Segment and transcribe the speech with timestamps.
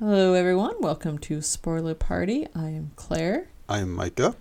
[0.00, 0.76] Hello, everyone.
[0.80, 2.46] Welcome to Spoiler Party.
[2.54, 4.34] I am Claire, I'm Micah.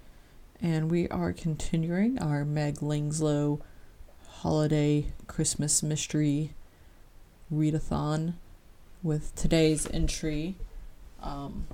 [0.62, 3.60] and we are continuing our Meg Langslow
[4.28, 6.54] holiday Christmas mystery
[7.54, 8.34] readathon
[9.04, 10.56] with today's entry.
[11.22, 11.68] Um,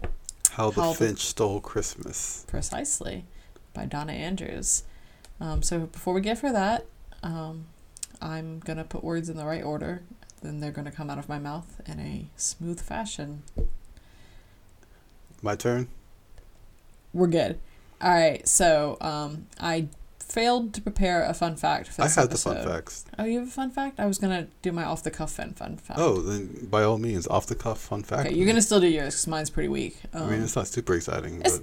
[0.52, 2.44] How the How the- Finch Stole Christmas.
[2.48, 3.26] precisely
[3.74, 4.84] by Donna Andrews.
[5.40, 6.86] Um, so before we get for that,
[7.22, 7.66] um,
[8.22, 10.02] I'm gonna put words in the right order.
[10.42, 13.44] Then they're gonna come out of my mouth in a smooth fashion.
[15.42, 15.88] My turn.
[17.14, 17.60] We're good.
[18.02, 18.48] All right.
[18.48, 19.88] So um, I
[20.20, 23.06] failed to prepare a fun fact for this I had the fun facts.
[23.18, 24.00] Oh, you have a fun fact?
[24.00, 26.00] I was gonna do my off the cuff fun fun fact.
[26.00, 28.28] Oh, then by all means, off the cuff fun fact.
[28.28, 29.98] Okay, you're gonna still do yours because mine's pretty weak.
[30.14, 31.62] Um, I mean, it's not super exciting, but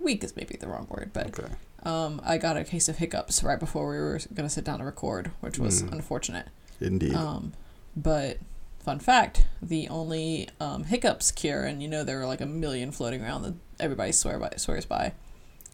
[0.00, 1.52] weak is maybe the wrong word, but okay.
[1.84, 4.84] um, I got a case of hiccups right before we were gonna sit down to
[4.84, 5.92] record, which was Mm.
[5.92, 6.48] unfortunate.
[6.80, 7.14] Indeed.
[7.14, 7.52] Um,
[8.02, 8.38] but
[8.78, 12.92] fun fact: the only um, hiccups cure, and you know there are like a million
[12.92, 15.12] floating around that everybody swear by swears by.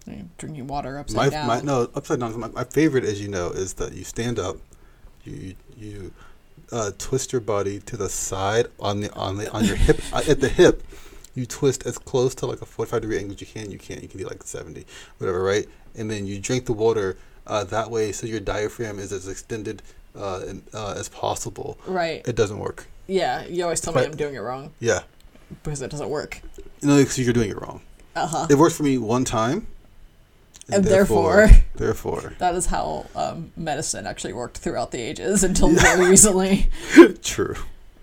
[0.07, 1.47] You know, drinking water upside my, down.
[1.47, 2.39] my no upside down.
[2.39, 4.57] My, my favorite, as you know, is that you stand up,
[5.25, 6.13] you you
[6.73, 10.41] uh, twist your body to the side on the on the on your hip at
[10.41, 10.83] the hip.
[11.35, 13.71] You twist as close to like a forty-five degree angle as you can.
[13.71, 14.03] You can't.
[14.03, 14.87] You can do like seventy,
[15.19, 15.67] whatever, right?
[15.95, 17.17] And then you drink the water
[17.47, 19.83] uh, that way, so your diaphragm is as extended
[20.17, 21.79] uh, uh, as possible.
[21.87, 22.23] right?
[22.27, 22.87] It doesn't work.
[23.07, 25.01] Yeah, you always tell me But- I'm doing it wrong Yeah,
[25.63, 26.41] because it doesn't work.
[26.83, 27.81] no, because you're doing it wrong.
[28.17, 28.47] Uh huh.
[28.49, 29.67] It worked for me one time,
[30.73, 36.09] And therefore- therefore, That is how um, medicine actually worked throughout the ages until very
[36.09, 36.69] recently.
[37.23, 37.57] true.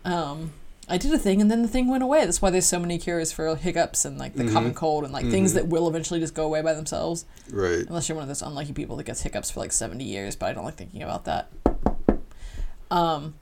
[0.06, 0.52] Um,
[0.88, 2.25] I did a thing and then the thing went away.
[2.25, 4.52] That's why there's so many cures for hiccups and like the Mhm.
[4.53, 5.56] common cold and like things Mhm.
[5.56, 7.23] that will eventually just go away by themselves.
[7.50, 7.88] Right.
[7.88, 10.48] Unless you're one of those unlucky people that gets hiccups for like 70 years, but
[10.48, 11.48] I don't like thinking about that.
[12.92, 13.34] Um,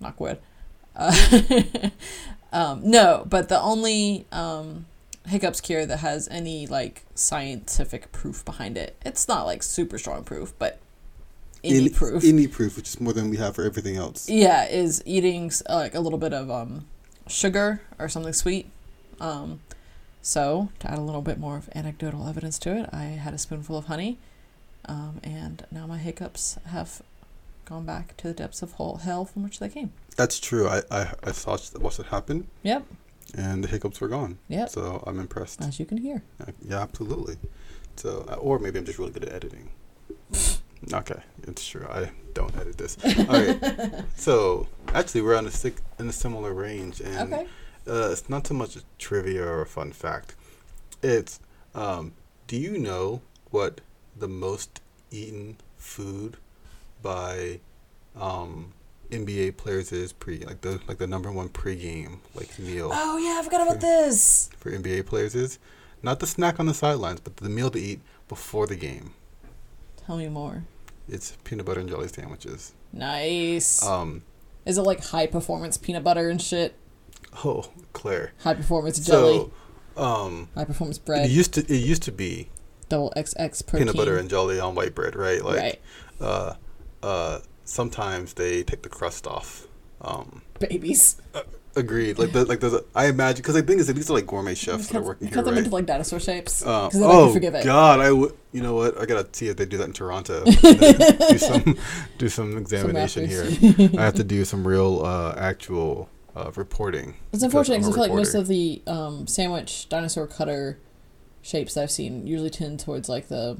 [0.00, 0.38] knock wood.
[0.94, 1.14] Uh,
[2.52, 4.86] um, no, but the only um,
[5.26, 10.24] hiccups cure that has any like scientific proof behind it, it's not like super strong
[10.24, 10.78] proof, but
[11.64, 12.24] any Any- proof.
[12.24, 14.28] Any proof, which is more than we have for everything else.
[14.28, 16.86] yeah, is eating uh, like a little bit of um,
[17.26, 18.68] sugar or something sweet.
[19.20, 19.60] Um,
[20.22, 23.38] so to add a little bit more of anecdotal evidence to it, I had a
[23.38, 24.18] spoonful of honey,
[24.86, 27.00] um, and now my hiccups have
[27.66, 29.92] gone back to the depths of hell from which they came.
[30.16, 30.66] That's true.
[30.68, 32.84] I I, I saw watched it happen, Yep,
[33.34, 34.38] and the hiccups were gone.
[34.48, 34.68] yep.
[34.70, 35.60] So I'm impressed.
[35.62, 36.22] As you can hear.
[36.40, 37.36] Uh, Yeah, absolutely.
[37.96, 39.70] So, uh, or maybe I'm just really good at editing.
[40.92, 41.86] Okay, it's true.
[41.90, 42.96] I don't edit this.
[43.04, 43.58] All right.
[44.16, 47.46] so actually, we're on a sick in a similar range, and Okay.
[47.88, 50.36] uh, it's not so much a trivia or a fun fact.
[51.02, 51.40] It's
[51.74, 52.12] um,
[52.46, 53.80] do you know what
[54.14, 56.36] the most eaten food
[57.06, 57.60] by
[58.20, 58.72] um,
[59.10, 63.38] NBA players is pre like the like the number one pregame like meal Oh yeah,
[63.38, 64.50] I forgot about this.
[64.58, 65.60] for NBA players is
[66.02, 69.12] not the snack on the sidelines, but the meal to eat before the game.
[70.04, 70.64] Tell me more.
[71.08, 72.74] It's peanut butter and jelly sandwiches.
[72.92, 73.84] Nice.
[73.86, 74.22] Um,
[74.64, 76.74] Is it like high performance peanut butter and shit?
[77.44, 78.32] oh, Claire.
[78.40, 79.48] High performance jelly,
[79.96, 82.48] So, um, high performance it bread, used to it used to be
[82.88, 83.86] double XX protein.
[83.86, 85.44] peanut butter and jelly on white bread, right?
[85.44, 85.80] Like, right.
[86.20, 86.54] uh,
[87.02, 89.66] uh, sometimes they take the crust off.
[90.00, 91.20] Um, Babies.
[91.74, 92.18] agreed.
[92.18, 94.54] Like, the, like there's a, I imagine because the thing is these are like gourmet
[94.54, 95.64] chefs that are working here, cut them right?
[95.64, 96.64] into like dinosaur shapes.
[96.64, 97.64] Um, 'cause then I can oh.
[97.64, 98.00] God!
[98.00, 98.32] I would.
[98.52, 98.98] You know what?
[98.98, 100.44] I gotta see if they do that in Toronto.
[100.44, 101.78] do some
[102.18, 103.44] do some examination here.
[103.98, 107.16] I have to do some real uh, actual uh, reporting.
[107.32, 110.78] It's unfortunate because I feel like most of the um, sandwich dinosaur cutter
[111.42, 113.58] shapes that I've seen usually tend towards like the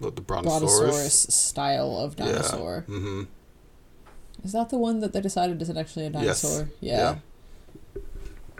[0.00, 1.26] the, the brontosaurus brontosaurus.
[1.34, 2.84] style of dinosaur.
[2.88, 2.94] Yeah.
[2.94, 3.22] Mm-hmm.
[4.44, 6.42] Is that the one that they decided isn't actually a Yes.
[6.42, 6.70] dinosaur?
[6.80, 6.96] Yeah.
[6.96, 7.16] Yeah.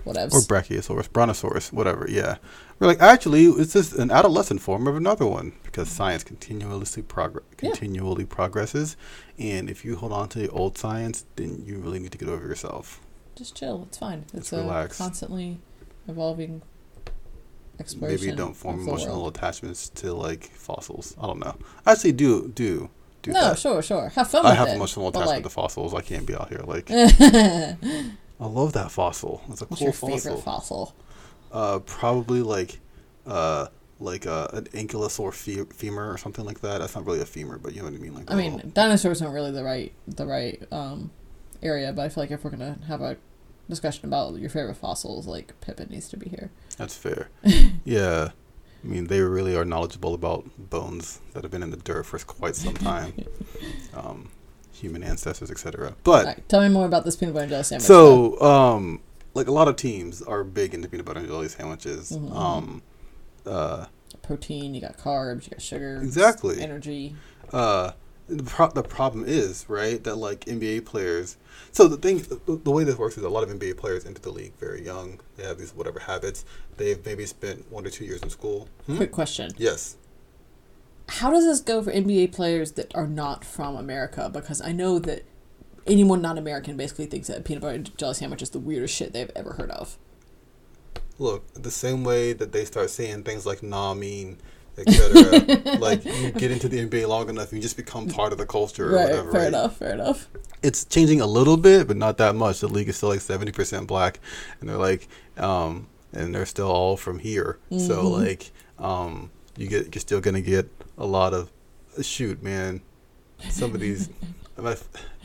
[0.04, 0.36] Whatever.
[0.36, 2.06] Or brachiosaurus, brontosaurus, whatever.
[2.08, 2.36] Yeah.
[2.78, 7.38] We're like actually, it's just an adolescent form of another one because science continuously Yeah.
[7.56, 8.96] continually progresses,
[9.38, 12.28] and if you hold on to the old science, then you really need to get
[12.30, 13.00] over yourself.
[13.36, 13.84] Just chill.
[13.88, 14.22] It's fine.
[14.32, 14.96] It's Just a relax.
[14.98, 15.60] constantly
[16.08, 16.62] evolving
[17.80, 18.26] exploration.
[18.26, 19.36] Maybe don't form emotional world.
[19.36, 21.16] attachments to like fossils.
[21.20, 21.56] I don't know.
[21.86, 22.90] I actually, do do
[23.22, 23.58] do No, that.
[23.58, 24.08] sure, sure.
[24.10, 24.74] Have fun I have it.
[24.76, 25.92] emotional attachment to fossils.
[25.94, 27.14] I can't be out here like like,
[28.40, 29.42] I love that fossil.
[29.50, 30.18] It's a What's cool your fossil.
[30.18, 30.94] favorite fossil?
[31.52, 32.78] Uh, probably like
[33.26, 33.66] uh
[33.98, 36.78] like uh, an ankylosaur fe- femur or something like that.
[36.78, 38.14] That's not really a femur, but you know what I mean.
[38.14, 41.10] Like I a mean, little- dinosaurs aren't really the right the right um,
[41.62, 43.18] area, but I feel like if we're gonna have a
[43.70, 46.50] discussion about your favorite fossils, like Pippin needs to be here.
[46.76, 47.28] that's fair.
[47.84, 48.30] yeah,
[48.84, 52.18] I mean they really are knowledgeable about bones that have been in the dirt for
[52.18, 53.14] quite some time,
[53.94, 54.28] um,
[54.72, 55.94] human ancestors, etc.
[56.04, 57.86] But Alright, tell me more about this peanut butter and jelly sandwich.
[57.86, 59.00] So, um,
[59.34, 62.12] like a lot of teams are big into peanut butter and jelly sandwiches.
[62.12, 62.34] Mhm.
[62.34, 62.82] Um,
[63.46, 63.86] uh,
[64.22, 66.60] Protein, you got carbs, you got sugar, Exactly.
[66.60, 67.16] energy.
[67.52, 67.92] uh,
[68.30, 71.36] the, pro- the problem is right that like NBA players.
[71.72, 74.20] So the thing, the, the way this works is a lot of NBA players enter
[74.20, 75.20] the league very young.
[75.36, 76.44] They have these whatever habits.
[76.76, 78.68] They've maybe spent one or two years in school.
[78.86, 78.96] Hmm?
[78.96, 79.96] Quick question: Yes.
[81.08, 84.30] How does this go for NBA players that are not from America?
[84.32, 85.24] Because I know that
[85.86, 88.94] anyone not American basically thinks that a peanut butter and jelly sandwich is the weirdest
[88.94, 89.98] shit they've ever heard of.
[91.18, 94.38] Look, the same way that they start saying things like "nah," mean,
[94.78, 95.76] etc.
[95.78, 98.90] like you get into the NBA long enough, you just become part of the culture
[98.90, 99.32] or right, whatever.
[99.32, 99.48] fair right?
[99.48, 100.28] enough, fair enough.
[100.62, 102.60] It's changing a little bit, but not that much.
[102.60, 104.20] The league is still like seventy percent black,
[104.60, 107.58] and they're like, um, and they're still all from here.
[107.70, 108.12] So Mhm.
[108.26, 110.68] like, um, you get you're still gonna get
[110.98, 111.50] a lot of
[112.02, 112.80] shoot, man.
[113.50, 114.08] Some of these.
[114.58, 114.76] My,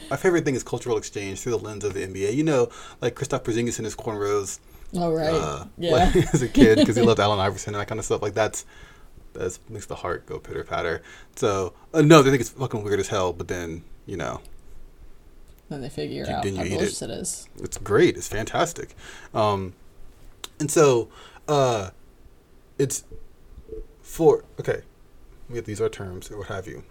[0.10, 2.34] my favorite thing is cultural exchange through the lens of the NBA.
[2.36, 2.70] You know,
[3.02, 4.60] like Kristaps Porzingis and his cornrows,
[4.98, 5.92] All right, uh, yeah.
[5.92, 8.22] like, as a kid because he loved Allen Iverson and that kind of stuff.
[8.22, 8.64] Like that's
[9.36, 11.02] that makes the heart go pitter patter.
[11.36, 13.32] So uh, no, they think it's fucking weird as hell.
[13.34, 14.42] But then you know,
[15.70, 16.70] then they figure You- out how eat it.
[16.70, 17.48] delicious it is.
[17.62, 18.18] it's great.
[18.18, 18.96] It's fantastic.
[19.34, 19.74] Um,
[20.60, 21.10] and so
[21.48, 21.92] uh,
[22.78, 23.04] it's
[24.02, 24.82] for okay.
[25.50, 26.84] We these are terms or what have you.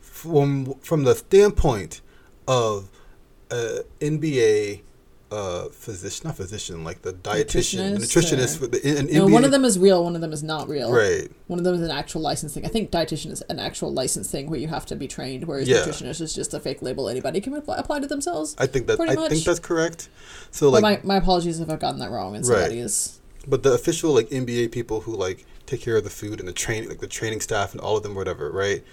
[0.00, 2.00] From from the standpoint
[2.48, 2.88] of
[3.50, 4.82] uh, NBA.
[5.32, 8.62] Uh, physician, not physician, like the dietitian, Nutritionist, nutritionist.
[8.62, 10.92] or- the, an No, one of them is real, one of them is not real.
[10.92, 11.30] right?
[11.46, 12.66] One of them is an actual license thing.
[12.66, 15.66] I think dietitian is an actual license thing where you have to be trained, whereas
[15.66, 15.78] Yeah.
[15.78, 18.54] nutritionist is just a fake label anybody can apply, apply to themselves.
[18.58, 19.30] I think that I much.
[19.30, 20.10] think that's correct.
[20.50, 22.70] So like, my, my apologies if I've gotten that wrong and Right.
[22.72, 23.18] is.
[23.48, 26.52] but the official like NBA people who like take care of the food and the
[26.52, 28.84] training, like the training staff and all of them, whatever, right?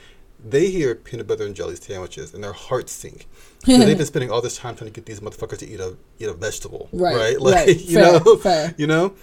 [0.43, 3.27] They hear peanut butter and jelly sandwiches and their hearts sink.
[3.65, 5.97] So they've been spending all this time trying to get these motherfuckers to eat a
[6.17, 7.41] eat a vegetable, Right, right?
[7.41, 8.73] Like right, you fair, know, fair.
[8.77, 9.13] you know.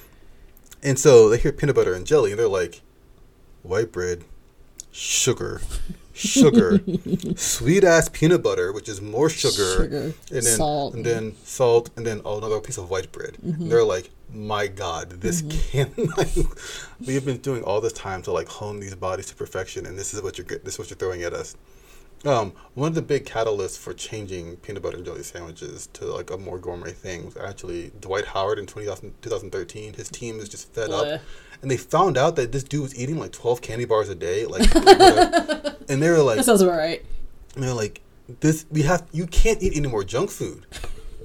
[0.82, 2.82] And so they hear peanut butter and jelly, and they're like,
[3.62, 4.24] white bread,
[4.92, 5.62] sugar,
[6.16, 6.80] sugar,
[7.36, 10.94] sweet ass peanut butter, which is more sugar, Sugar, and then salt.
[10.94, 13.34] and then salt, and then oh, another piece of white bread.
[13.34, 13.62] Mm-hmm.
[13.62, 15.92] And they're like, my God, this can't.
[16.16, 16.34] Like,
[17.06, 20.14] we've been doing all this time to like hone these bodies to perfection, and this
[20.14, 21.56] is what you're this is what you're throwing at us.
[22.24, 26.30] Um, one of the big catalysts for changing peanut butter and jelly sandwiches to like
[26.30, 29.94] a more gourmet thing was actually Dwight Howard in 2000, 2013.
[29.94, 31.20] His team was just fed up,
[31.60, 34.46] and they found out that this dude was eating like 12 candy bars a day,
[34.46, 34.68] like.
[35.88, 37.04] and they were like, That sounds about right.
[37.54, 38.00] and they're like,
[38.40, 40.66] this we have you can't eat any more junk food.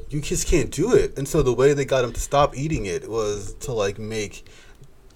[0.09, 1.17] You just can't do it.
[1.17, 4.45] And so the way they got him to stop eating it was to like make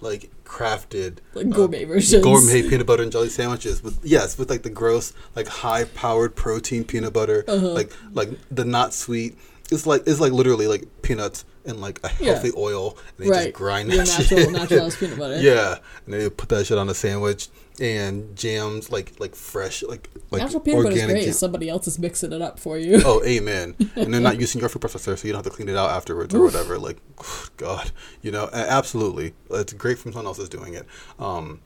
[0.00, 2.14] like crafted Like gourmet versions.
[2.14, 5.84] Uh, gourmet peanut butter and jelly sandwiches with yes, with like the gross like high
[5.84, 7.68] powered protein peanut butter, Uh-huh.
[7.72, 9.36] like like the not sweet.
[9.70, 12.32] It's like it's like literally like peanuts and like a Yeah.
[12.34, 13.44] healthy oil and they right.
[13.46, 14.50] just grind that natural, shit.
[14.52, 15.40] natural peanut butter.
[15.40, 17.48] Yeah, and they put that shit on a sandwich
[17.78, 21.24] and jams like like fresh like like natural peanut butter is organic great.
[21.24, 21.32] jam.
[21.34, 23.02] Somebody else is mixing it up for you.
[23.04, 23.74] Oh, amen.
[23.96, 25.90] And they're not using your food processor, so you don't have to clean it out
[25.90, 26.78] afterwards or whatever.
[26.78, 26.98] Like,
[27.56, 27.90] God,
[28.22, 30.86] you know, absolutely, it's great from someone else is doing it.
[31.18, 31.60] Um,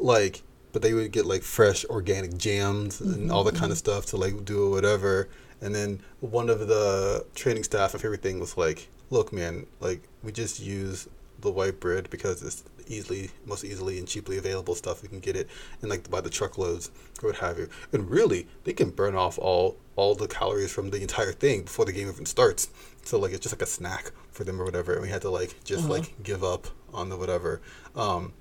[0.00, 0.42] like,
[0.72, 4.16] but they would get like fresh organic jams and all that kind of stuff to
[4.16, 5.28] like do whatever.
[5.60, 10.02] And then one of the training staff, my favorite thing was like, look, man, like
[10.22, 11.08] we just use
[11.40, 15.02] the white bread because it's easily, most easily and cheaply available stuff.
[15.02, 15.48] We can get it
[15.82, 16.90] and like by the truckloads
[17.22, 17.68] or what have you.
[17.92, 21.84] And really, they can burn off all all the calories from the entire thing before
[21.84, 22.68] the game even starts.
[23.04, 24.92] So like it's just like a snack for them or whatever.
[24.92, 25.94] And we had to like just Uh-huh.
[25.94, 27.60] like give up on the whatever.
[27.96, 28.32] Um,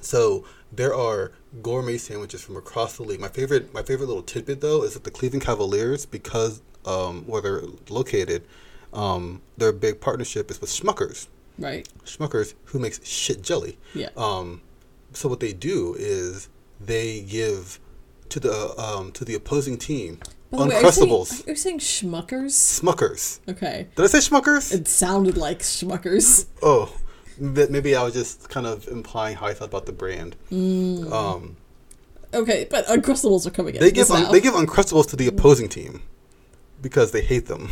[0.00, 1.32] so there are
[1.62, 3.20] gourmet sandwiches from across the league.
[3.20, 7.42] My favorite, my favorite little tidbit though is that the Cleveland Cavaliers, because um, where
[7.42, 8.44] they're located,
[8.92, 11.28] um, their big partnership is with Schmuckers.
[11.58, 11.88] Right.
[12.04, 13.78] Schmuckers, who makes shit jelly.
[13.94, 14.10] Yeah.
[14.16, 14.60] Um,
[15.12, 16.48] so what they do is
[16.80, 17.80] they give
[18.28, 20.18] to the um, to the opposing team
[20.50, 22.80] By the way, are you, saying, are you saying schmuckers?
[22.82, 23.40] Smuckers.
[23.48, 23.88] Okay.
[23.96, 24.72] Did I say Schmuckers?
[24.74, 26.46] It sounded like schmuckers.
[26.62, 26.92] oh,
[27.40, 30.36] m- maybe I was just kind of implying how I felt about the brand.
[30.50, 31.10] Mm.
[31.12, 31.56] Um,
[32.34, 33.80] Okay, but Uncrustables are coming in.
[33.80, 36.02] they give un- they give Uncrustables to the opposing team
[36.82, 37.70] because they hate them,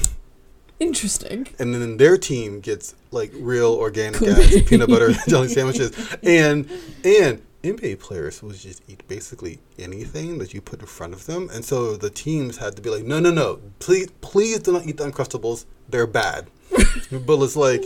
[0.81, 1.47] Interesting.
[1.59, 5.93] and then their team gets like real organic ass peanut butter and jelly sandwiches,
[6.23, 6.69] and
[7.05, 11.51] and NBA players will just eat basically anything that you put in front of them,
[11.53, 14.87] and so the teams had to be like, no, no, no, please, please do not
[14.87, 15.65] eat the Uncrustables.
[15.89, 16.47] They're bad,
[17.11, 17.85] but it's like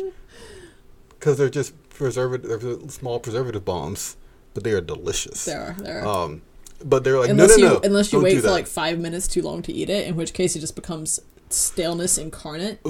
[1.19, 4.17] because they're just preservative, they're small preservative bombs,
[4.55, 5.45] but they are delicious.
[5.45, 5.73] There are.
[5.79, 6.25] There are.
[6.25, 6.43] Um,
[6.85, 8.51] but they're like, unless no, no, you no, unless you wait for that.
[8.53, 11.19] like five minutes too long to eat it, in which case it just becomes
[11.51, 12.81] staleness incarnate.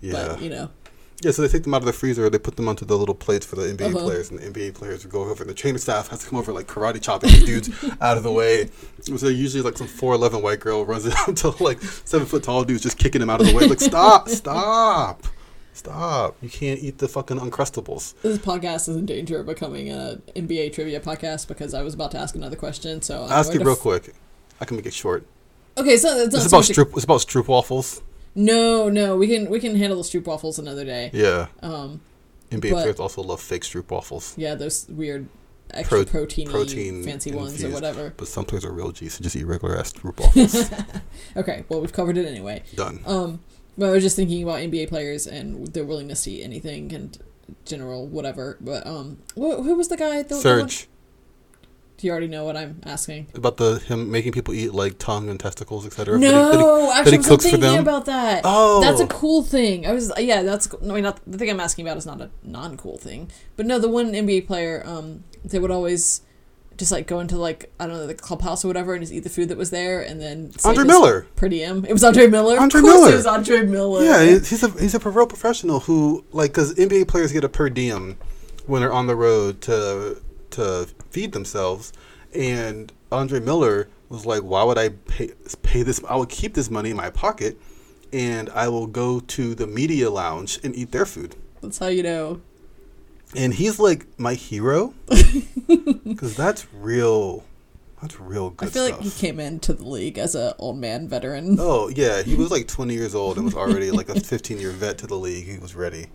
[0.00, 0.12] yeah.
[0.12, 0.68] But you know,
[1.22, 3.14] Yeah, so they take them out of the freezer, they put them onto the little
[3.14, 4.04] plates for the NBA Uh-huh.
[4.04, 5.42] players, and the NBA players go over.
[5.42, 7.70] And the trainer staff has to come over like karate chopping these dudes
[8.02, 8.68] out of the way.
[9.00, 12.42] So usually like some four eleven white girl runs it up to like seven foot
[12.42, 13.66] tall dudes just kicking him out of the way.
[13.66, 15.22] Like stop, stop,
[15.76, 16.36] stop!
[16.42, 18.14] You can't eat the fucking uncrustables.
[18.22, 22.10] This podcast is in danger of becoming a NBA trivia podcast because I was about
[22.12, 23.02] to ask another question.
[23.02, 24.14] So I'm Ask it real f- quick.
[24.60, 25.26] I can make it short.
[25.78, 26.94] Okay, so it's not It's about much stroop.
[26.94, 28.02] It's about stroop waffles.
[28.34, 31.10] No, no, we can we can handle the stroop waffles another day.
[31.12, 32.00] Yeah, Um,
[32.50, 35.26] NBA But- players also love fake stroop waffles, yeah, those weird
[35.72, 38.14] extra Pro- proteiny, protein fancy ones or whatever.
[38.16, 40.70] but some players are real G, so just eat regular ass stroop waffles.
[41.36, 42.62] Okay, well we've covered it anyway.
[42.74, 43.00] Done.
[43.04, 43.40] Um,
[43.78, 47.16] but I was just thinking about NBA players and their willingness to eat anything and
[47.64, 48.56] general whatever.
[48.60, 50.22] But um, who, who was the guy?
[50.22, 50.88] The, the one- Surge.
[51.98, 53.28] Do you already know what I'm asking?
[53.34, 56.18] about the him making people eat like tongue and testicles, etc.
[56.18, 57.80] No, that actually, he I was cooks for thinking them?
[57.80, 58.42] about that.
[58.44, 59.86] Oh, That's a cool thing.
[59.86, 62.28] I was yeah, that's I mean not the thing I'm asking about is not a
[62.42, 66.20] non cool thing, but no, the one NBA player um they would always
[66.76, 69.20] just like go into like I don't know the clubhouse or whatever and just eat
[69.20, 71.26] the food that was there and then Andre Miller.
[71.36, 71.84] per diem.
[71.84, 72.58] It was Andre Miller.
[72.58, 73.12] Andre of course Miller.
[73.12, 74.04] It was Andre Miller.
[74.04, 77.68] Yeah, he's a he's a real professional who like because NBA players get a per
[77.70, 78.16] diem
[78.66, 81.92] when they're on the road to to feed themselves,
[82.34, 86.00] and Andre Miller was like, "Why would I pay pay this?
[86.08, 87.58] I would keep this money in my pocket,
[88.12, 92.02] and I will go to the media lounge and eat their food." That's how you
[92.02, 92.40] know.
[93.36, 94.94] And he's like my hero
[96.04, 97.44] because that's real.
[98.02, 99.00] That's real good I feel stuff.
[99.00, 101.56] like he came into the league as an old man veteran.
[101.58, 104.70] Oh yeah, he was like 20 years old and was already like a 15 year
[104.70, 105.46] vet to the league.
[105.46, 106.06] He was ready.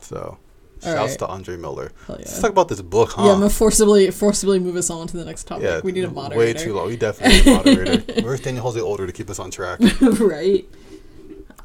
[0.00, 0.38] So,
[0.84, 1.18] All shouts right.
[1.20, 1.90] to Andre Miller.
[2.06, 3.24] Hell Let's talk about this book, huh?
[3.24, 5.64] Yeah, I'm gonna forcibly forcibly move us on to the next topic.
[5.64, 6.58] Yeah, we need a moderator.
[6.58, 6.86] Way too long.
[6.86, 8.22] We definitely need a moderator.
[8.22, 9.80] Where's Daniel Jose Older to keep us on track?
[10.00, 10.66] right.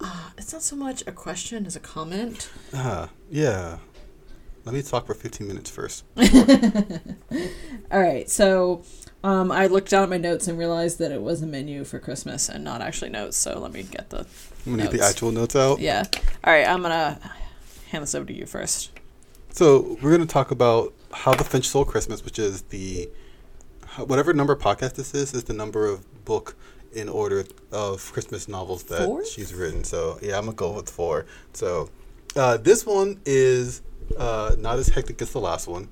[0.01, 2.49] Uh, it's not so much a question as a comment.
[2.73, 3.77] Uh, yeah.
[4.65, 6.03] Let me talk for 15 minutes first.
[7.91, 8.83] All right, so
[9.23, 11.99] um, I looked down at my notes and realized that it was a menu for
[11.99, 13.37] Christmas and not actually notes.
[13.37, 14.25] So let me get the
[14.65, 15.79] I'm gonna get the actual notes out.
[15.79, 16.05] yeah.
[16.43, 17.19] All right, I'm gonna
[17.89, 18.91] hand this over to you first.
[19.51, 23.09] So we're gonna talk about how the Finch Stole Christmas, which is the
[23.97, 26.55] whatever number podcast this is, is the number of book
[26.93, 29.25] in order of Christmas novels that Four?
[29.25, 29.83] she's written.
[29.83, 31.25] So yeah, I'm gonna go with four.
[31.53, 31.89] So
[32.35, 33.81] uh, this one is
[34.17, 35.89] uh, not as hectic as the last one.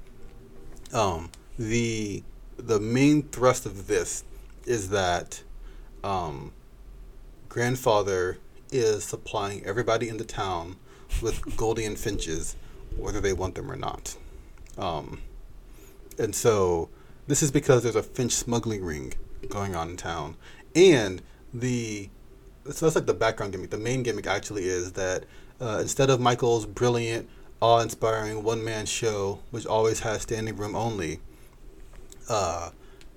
[0.94, 2.24] Um, the
[2.58, 4.24] the main thrust of this
[4.66, 5.44] is that
[6.04, 6.52] um,
[7.50, 8.38] grandfather
[8.72, 10.76] is supplying everybody in the town
[11.22, 12.56] with Gouldian finches,
[12.96, 14.18] whether they want them or not.
[14.78, 15.22] Um,
[16.20, 16.90] and so
[17.28, 19.14] this is because there's a finch smuggling ring
[19.50, 20.36] going on in town,
[20.76, 21.22] and
[21.54, 22.10] the
[22.66, 23.70] so that's like the background gimmick.
[23.70, 25.24] The main gimmick actually is that
[25.62, 27.30] uh, instead of Michael's brilliant,
[27.62, 31.20] awe-inspiring one-man show, which always has standing room only,
[32.30, 32.70] uh,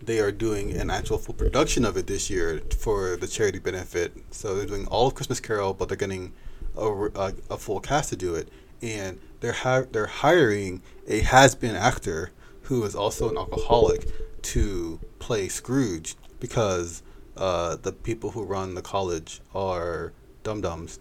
[0.03, 4.13] they are doing an actual full production of it this year for the charity benefit.
[4.31, 6.33] So they're doing all of Christmas Carol, but they're getting
[6.77, 8.49] a, a, a full cast to do it,
[8.81, 12.31] and they're hi- they're hiring a has-been actor
[12.63, 14.07] who is also an alcoholic
[14.43, 17.03] to play Scrooge because
[17.37, 20.99] uh, the people who run the college are dum dums.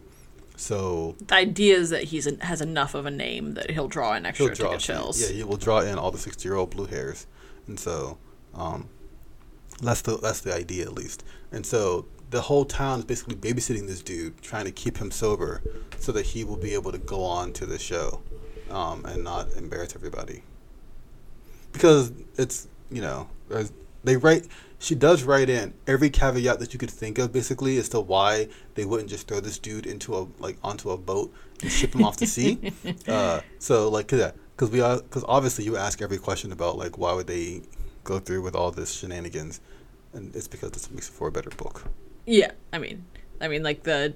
[0.60, 4.26] So The idea is that he's has enough of a name that he'll draw in
[4.26, 5.22] extra draw ticket shells.
[5.22, 7.28] Yeah, he will draw in all the sixty-year-old blue hairs,
[7.66, 8.18] and so
[8.54, 8.90] um,
[9.82, 11.24] that's the that's the idea at least.
[11.54, 15.62] And so the whole town is basically babysitting this dude, trying to keep him sober,
[15.98, 18.22] so that he will be able to go on to the show,
[18.70, 20.44] um, and not embarrass everybody.
[21.72, 23.30] Because it's you know
[24.04, 24.46] they write.
[24.80, 28.48] She does write in every caveat that you could think of, basically, as to why
[28.76, 32.04] they wouldn't just throw this dude into a like onto a boat and ship him
[32.04, 32.72] off to sea.
[33.08, 37.14] Uh, so like, yeah, because we because obviously you ask every question about like why
[37.14, 37.62] would they
[38.04, 39.60] go through with all this shenanigans,
[40.14, 41.84] and it's because this makes it for a better book.
[42.26, 43.06] Yeah, I mean,
[43.42, 44.14] I mean, like the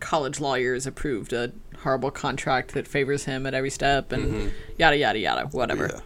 [0.00, 5.18] college lawyers approved a horrible contract that favors him at every step, and yada yada
[5.18, 5.90] yada, whatever.
[5.92, 6.00] Yeah,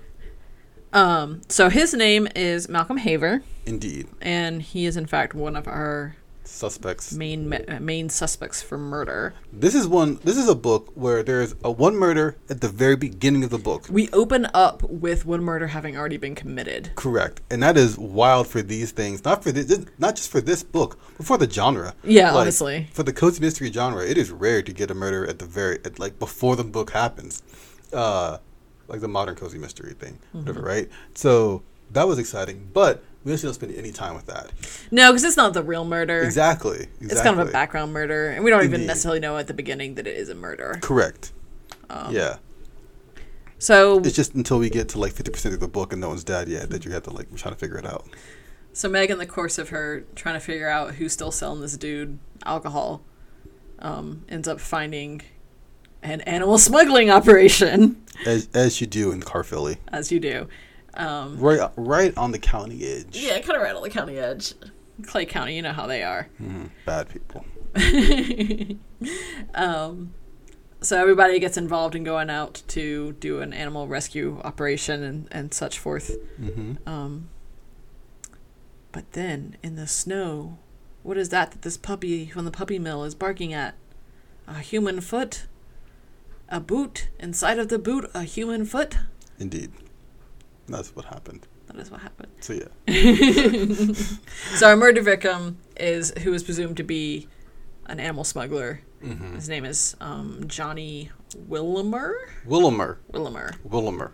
[0.92, 4.08] Um, so his name is Malcolm Haver, indeed.
[4.20, 7.12] and he is in fact one of our Suspects.
[7.12, 9.34] main ma- main suspects for murder.
[9.52, 10.18] This is one.
[10.24, 13.58] This is a book where there's a one murder at the very beginning of the
[13.58, 13.86] book.
[13.90, 16.92] We open up with one murder having already been committed.
[16.94, 19.26] Correct, and that is wild for these things.
[19.26, 21.94] Not for this, not just for this book, but for the genre.
[22.02, 22.88] Yeah, honestly.
[22.94, 25.80] for the cozy mystery genre, it is rare to get a murder at the very,
[25.84, 27.42] at, like before the book happens,
[27.92, 28.38] uh,
[28.88, 30.68] like the modern cozy mystery thing, whatever, Mm-hmm.
[30.68, 30.88] right?
[31.14, 34.50] So that was exciting, but we actually don't spend any time with that.
[34.90, 36.22] No, because it's not the real murder.
[36.22, 37.06] Exactly, exactly.
[37.08, 39.94] It's kind of a background murder, and we don't even necessarily know at the beginning
[39.96, 40.78] that it is a murder.
[40.82, 41.32] Correct.
[41.90, 42.36] Um, yeah.
[43.58, 46.08] So It's just until we get to like fifty percent of the book and no
[46.08, 48.06] one's dead yet that you have to like try to figure it out.
[48.72, 51.76] So Meg, in the course of her trying to figure out who's still selling this
[51.76, 53.02] dude alcohol,
[53.80, 55.22] um, ends up finding
[56.02, 59.78] an animal smuggling operation, As as you do in Caerphilly.
[59.88, 60.48] as you do.
[60.94, 63.16] Um, Right right on the county edge.
[63.16, 64.54] yeah, kind of right on the county edge.
[65.06, 66.28] Clay County, you know how they are.
[66.42, 66.70] Mhm.
[66.84, 67.44] Bad people.
[69.54, 70.12] um,
[70.80, 75.54] so everybody gets involved in going out to do an animal rescue operation and, and
[75.54, 76.16] such forth.
[76.36, 77.28] hmm Um,
[78.92, 80.58] but then in the snow,
[81.02, 83.74] what is that that this puppy from the puppy mill is barking at?
[84.46, 85.46] A human foot?
[86.48, 87.08] A boot?
[87.18, 88.96] Inside of the boot, a human foot?
[89.38, 89.70] Indeed.
[90.66, 91.46] That's what happened.
[91.66, 92.32] That is what happened.
[92.40, 93.92] So yeah.
[94.56, 97.28] So our murder victim is who is presumed to be
[97.86, 98.80] an animal smuggler.
[99.04, 99.34] Mm-hmm.
[99.36, 101.10] His name is um, Johnny
[101.46, 102.14] Willimer.
[102.46, 102.98] Willimer.
[103.12, 103.52] Willimer.
[103.64, 104.12] Willimer.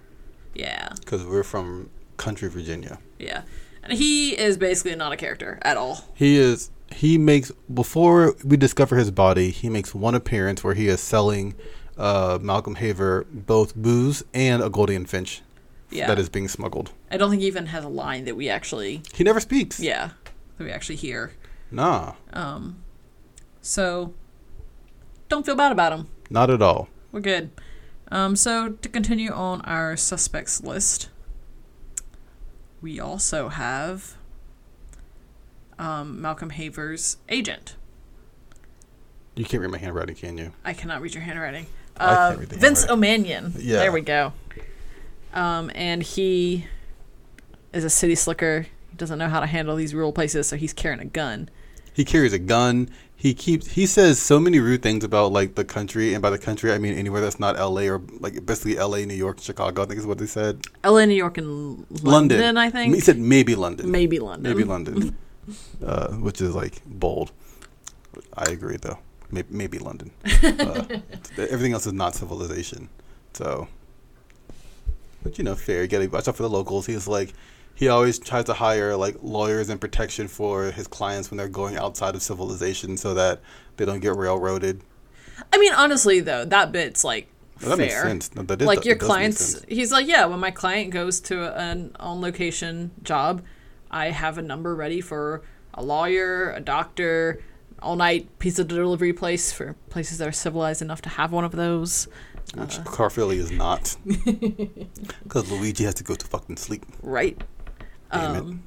[0.55, 2.99] Yeah, Because we're from country Virginia.
[3.19, 3.43] yeah.
[3.83, 6.05] And he is basically not a character at all.
[6.15, 6.71] He is.
[6.91, 9.51] He makes before we discover his body.
[9.51, 11.55] He makes one appearance where he is selling
[11.99, 15.43] uh, Malcolm Haver both booze and a Golden Finch
[15.91, 16.07] Yeah.
[16.09, 16.91] that is being smuggled.
[17.11, 19.79] I don't think he even has a line that we actually, He never speaks.
[19.81, 20.11] yeah,
[20.59, 21.33] that we actually hear.
[21.71, 22.77] Nah, Um,
[23.63, 24.13] so
[25.29, 26.09] don't feel bad about him.
[26.31, 26.89] not at all.
[27.13, 27.51] We're good.
[28.11, 31.09] Um, so to continue on our suspects list,
[32.81, 34.17] we also have
[35.79, 37.77] um, Malcolm Haver's agent.
[39.37, 40.53] You can't read my handwriting, can you?
[40.65, 41.67] I cannot read your handwriting.
[41.97, 42.89] Uh, Vince.
[42.89, 43.55] O'Manion.
[43.59, 43.79] Yeah.
[43.79, 44.33] There we go.
[45.33, 46.67] Um, and he
[47.73, 48.67] is a city slicker.
[48.91, 51.49] He doesn't know how to handle these rural places, so he's carrying a gun.
[51.93, 52.89] He carries a gun.
[53.17, 53.69] He keeps.
[53.69, 56.79] He says so many rude things about like the country, and by the country I
[56.79, 57.89] mean anywhere that's not L.A.
[57.89, 59.83] or like basically L.A., New York, Chicago.
[59.83, 60.67] I think is what they said.
[60.85, 62.57] LA, New York, and London, London.
[62.59, 62.95] I think.
[62.95, 63.91] He said maybe London.
[63.91, 64.53] Maybe London.
[64.53, 65.17] Maybe London,
[65.85, 67.33] uh, which is like bold.
[68.37, 68.99] I agree, though.
[69.35, 70.11] Maybe, maybe London.
[70.45, 71.01] Uh,
[71.51, 72.89] everything else is not civilization.
[73.33, 73.67] So,
[75.23, 75.83] but you know, fair.
[75.83, 76.87] You gotta watch out for the locals.
[76.87, 77.33] He's like,
[77.75, 81.77] he always tries to hire like lawyers and protection for his clients when they're going
[81.77, 83.41] outside of civilization, so that
[83.77, 84.81] they don't get railroaded.
[85.53, 87.27] I mean, honestly, though, that bit's like
[87.61, 88.05] Well, that fair.
[88.05, 88.35] makes sense.
[88.37, 91.59] No, that is- like your that clients, he's like, yeah, when my client goes to
[91.59, 93.43] an on location job,
[93.91, 95.43] I have a number ready for
[95.73, 97.41] a lawyer, a doctor,
[97.85, 101.53] all night pizza delivery place for places that are civilized enough to have one of
[101.53, 102.09] those.
[102.55, 102.83] Which Uh.
[102.85, 106.85] Caerphilly is not, because Luigi has to go to fucking sleep.
[107.03, 107.41] Right.
[108.13, 108.39] Damn it.
[108.41, 108.63] um,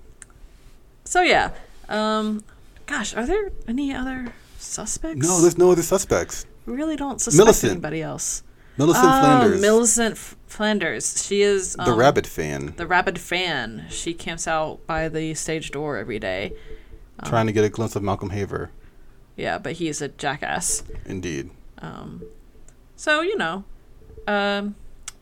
[1.05, 1.51] So yeah.
[1.89, 2.43] Um,
[2.85, 5.25] gosh, are there any other suspects?
[5.27, 6.45] No, there's no other suspects.
[6.65, 7.71] we really don't suspect Millicent.
[7.73, 8.43] anybody else.
[8.77, 11.25] Millicent Oh, Flanders, Millicent F- Flanders.
[11.25, 13.85] She is the um, rabbit fan, The rabbit fan.
[13.89, 16.53] She camps out by the stage door every day.
[17.19, 18.69] Um, trying to get a glimpse of Malcolm Haver.
[19.37, 20.83] Yeah, but he's a jackass.
[21.05, 21.51] Indeed.
[21.77, 22.23] Um,
[22.95, 23.63] so you know,
[24.27, 24.75] um,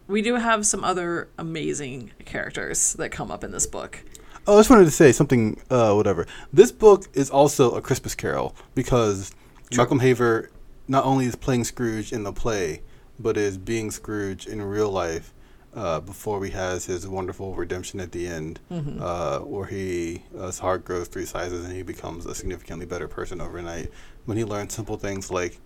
[0.07, 4.03] we do have some other amazing characters that come up in this book.
[4.47, 5.61] Oh, I just wanted to say something.
[5.69, 6.25] Uh, whatever.
[6.53, 9.31] This book is also a Christmas Carol because
[9.75, 10.49] Malcolm Haver
[10.87, 12.81] not only is playing Scrooge in the play,
[13.19, 15.33] but is being Scrooge in real life.
[15.75, 19.01] Uh, before he has his wonderful redemption at the end, Mm-hmm.
[19.01, 23.07] uh, where he uh, his heart grows three sizes and he becomes a significantly better
[23.09, 23.91] person overnight.
[24.25, 25.59] When he learns simple things like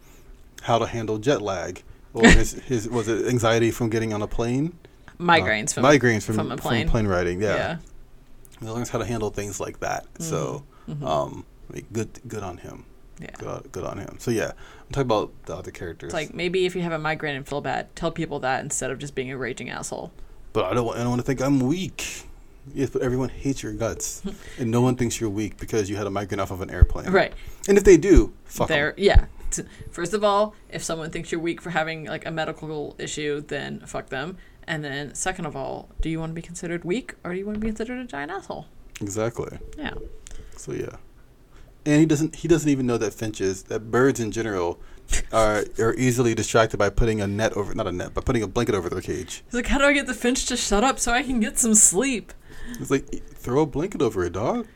[0.63, 1.84] how to handle jet lag,
[2.15, 4.78] or his, his was it anxiety from getting on a plane,
[5.19, 6.88] Migraines Uh, from migraines from, from a plane.
[6.88, 7.41] from plane riding.
[7.41, 7.56] yeah.
[7.56, 7.78] yeah.
[8.60, 10.06] He learns how to handle things like that.
[10.19, 11.04] So, Mhm.
[11.06, 11.45] um,
[11.93, 12.84] good, good on him.
[13.22, 13.30] Yeah.
[13.38, 14.15] Good, good on him.
[14.17, 14.54] So yeah,
[14.89, 16.08] I'm talking about the other characters.
[16.08, 18.89] It's like maybe if you have a migraine and feel bad, tell people that instead
[18.89, 20.12] of just being a raging asshole.
[20.54, 22.23] but I don't, want, I don't want to think I'm weak.
[22.73, 24.21] Yes, but everyone hates your guts,
[24.60, 27.10] and no one thinks you're weak because you had a migraine off of an airplane.
[27.12, 27.34] Right.
[27.67, 28.75] And if they do, fuck 'em.
[28.75, 29.25] There, yeah.
[29.91, 33.80] First of all, if someone thinks you're weak for having like a medical issue, then
[33.82, 34.38] fuck them.
[34.67, 37.45] And then, second of all, do you want to be considered weak or do you
[37.45, 38.67] want to be considered a giant asshole?
[39.02, 39.58] Exactly.
[39.78, 39.95] Yeah.
[40.56, 40.97] So yeah,
[41.86, 42.36] and he doesn't.
[42.36, 44.80] He doesn't even know that finches, that birds in general,
[45.32, 48.48] are are easily distracted by putting a net over, not a net, but putting a
[48.48, 49.44] blanket over their cage.
[49.46, 51.58] He's like, how do I get the finch to shut up so I can get
[51.58, 52.34] some sleep?
[52.80, 54.68] It's like "E- throw a blanket over it, dog.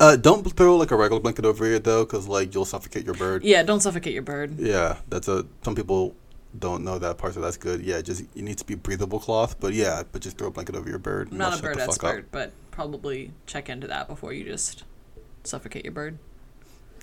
[0.00, 3.14] Uh, don't throw like a regular blanket over it though, because like you'll suffocate your
[3.14, 3.42] bird.
[3.44, 4.58] Yeah, don't suffocate your bird.
[4.58, 5.46] Yeah, that's a.
[5.62, 6.14] Some people
[6.58, 7.82] don't know that part, so that's good.
[7.82, 10.76] Yeah, just it needs to be breathable cloth, but yeah, but just throw a blanket
[10.76, 11.30] over your bird.
[11.32, 12.10] I'm not a bird the fuck up.
[12.10, 14.84] expert, but probably check into that before you just
[15.44, 16.18] suffocate your bird.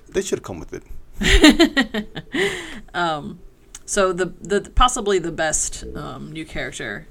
[0.09, 0.83] They should have come with it.
[2.93, 3.39] Um,
[3.85, 7.07] So the the possibly the best um, new character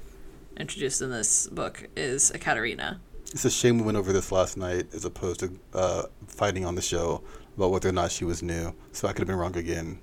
[0.57, 2.99] introduced in this book is Ekaterina.
[3.31, 6.75] It's a shame we went over this last night as opposed to uh, fighting on
[6.75, 7.21] the show
[7.55, 8.73] about whether or not she was new.
[8.91, 9.99] So I could have been wrong again.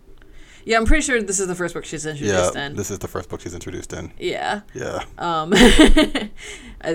[0.64, 2.76] Yeah, I'm pretty sure this is the first book she's Yeah, introduced in.
[2.76, 4.12] this is the first book she's introduced in.
[4.18, 4.60] Yeah.
[4.74, 5.04] Yeah.
[5.18, 5.52] Um,
[6.82, 6.94] uh,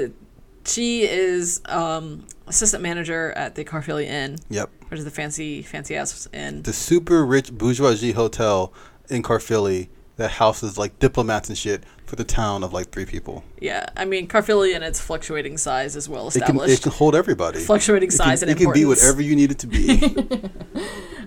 [0.65, 4.69] she is um, assistant manager at the Caerphilly Inn, Yep.
[4.89, 6.63] which is the fancy fancy ass inn.
[6.63, 8.73] The super rich bourgeoisie hotel
[9.09, 13.43] in Caerphilly that houses like diplomats and shit for the town of like three people.
[13.59, 16.73] Yeah, I mean Caerphilly and its fluctuating size is well It can, established.
[16.73, 17.59] it can hold everybody.
[17.59, 20.49] fluctuating It size can, and it can be whatever you need it to be.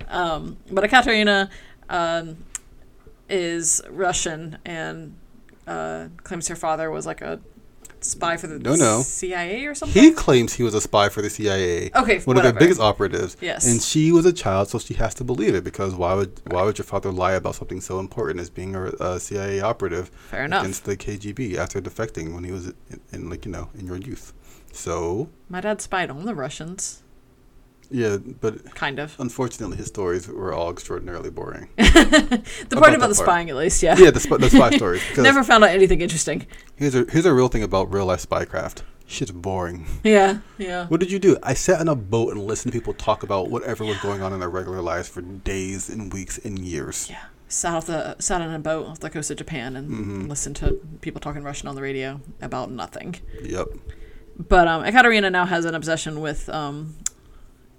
[0.09, 1.51] Um, but Ekaterina
[1.89, 2.37] um,
[3.29, 5.17] is Russian and
[5.67, 7.41] uh, claims her father was like a
[8.05, 9.03] spy for the No, no.
[9.03, 10.01] CIA or something.
[10.03, 11.91] he claims he was a spy for the CIA.
[11.95, 12.49] Okay, one whatever.
[12.49, 13.37] of their biggest operatives.
[13.41, 13.67] Yes.
[13.67, 16.63] And she was a child, so she has to believe it because why would why
[16.65, 20.45] would your father lie about something so important as being a, a CIA operative Fair
[20.45, 20.63] enough.
[20.63, 23.97] against the KGB after defecting when he was in, in like you know in your
[23.97, 24.33] youth?
[24.73, 27.04] So My dad spied on the Russians,
[27.95, 29.15] yeah, but kind of.
[29.19, 31.69] unfortunately his stories were all extraordinarily boring.
[31.79, 33.27] The About part about the part.
[33.29, 33.97] spying, at least, yeah.
[33.97, 35.03] yeah, the, sp- the spy stories.
[35.17, 36.47] Never found out anything interesting.
[36.77, 38.83] Here's a here's a real thing about real life spycraft.
[39.07, 39.87] Shit's boring.
[40.03, 40.87] Yeah, yeah.
[40.89, 41.37] What did you do?
[41.43, 44.33] I sat on a boat and listened to people talk about whatever was going on
[44.33, 47.09] in their regular lives for days and weeks and years.
[47.11, 47.25] Yeah.
[47.49, 50.29] Sat off the sat on a boat off the coast of Japan and Mhm.
[50.29, 53.15] listened to people talking Russian on the radio about nothing.
[53.43, 53.69] Yep.
[54.37, 56.97] But um, Ekaterina now has an obsession with um,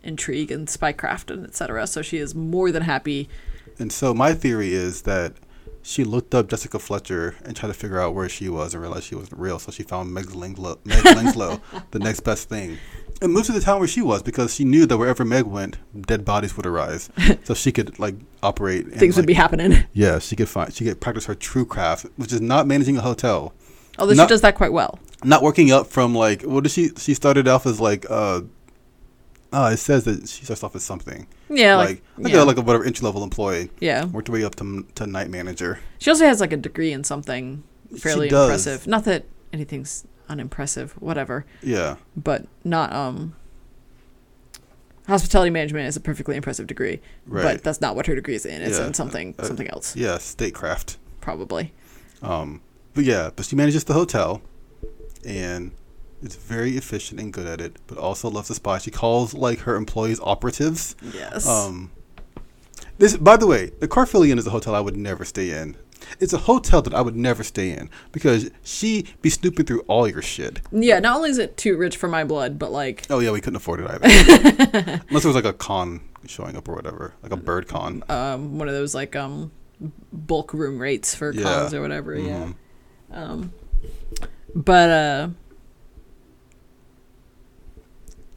[0.05, 1.87] intrigue and spycraft and etc.
[1.87, 3.27] So she is more than happy.
[3.79, 5.33] And so my theory is that
[5.81, 9.03] she looked up Jessica Fletcher and tried to figure out where she was and realized
[9.05, 9.59] she wasn't real.
[9.59, 12.77] So she found Meg Langslow, Meg Langslow the next best thing,
[13.21, 15.77] and moved to the town where she was because she knew that wherever Meg went,
[16.07, 17.09] dead bodies would arise.
[17.43, 18.85] so she could like operate.
[18.85, 19.83] and, Things would like- be happening.
[19.93, 20.73] Yeah, she could find.
[20.73, 23.53] She could practice her true craft, which is not managing a hotel.
[23.99, 24.97] Although Not- she does that quite well.
[25.23, 28.41] not working up from like what did she she started off as like uh
[29.53, 32.43] uh it says that she starts off as something Yeah, like like, yeah.
[32.43, 34.05] a, like a whatever entry level employee yeah.
[34.05, 37.03] worked her way up to to night manager She also has like a degree in
[37.03, 37.63] something
[37.97, 38.87] fairly impressive.
[38.87, 43.35] Not that anything's unimpressive, whatever, yeah but not um.
[45.07, 48.43] Hospitality management is a perfectly impressive degree, right but that's not what her degree is
[48.43, 48.63] in.
[48.63, 51.73] It's Yeah, in something uh, something else, yeah statecraft probably.
[52.23, 52.61] um
[52.95, 54.41] but yeah but she manages the hotel
[55.23, 55.71] and
[56.25, 59.59] is very efficient and good at it but also loves to spy she calls like
[59.59, 61.47] her employees operatives Yes.
[61.47, 61.91] um
[62.97, 65.75] this by the way the Caerphilly Inn is a hotel i would never stay in
[66.19, 70.07] it's a hotel that i would never stay in because she be snooping through all
[70.07, 70.99] your shit yeah.
[70.99, 73.55] Not only is it too rich for my blood, but like Oh yeah, we couldn't
[73.57, 74.05] afford it either.
[75.09, 78.03] Unless there was like a con showing up or whatever, like a bird con.
[78.09, 79.51] um one of those like um
[80.13, 81.43] bulk room rates for Yeah.
[81.43, 82.15] cons or whatever.
[82.15, 82.51] Yeah.
[83.11, 83.17] Mhm.
[83.17, 83.53] Um,
[84.53, 85.27] but uh,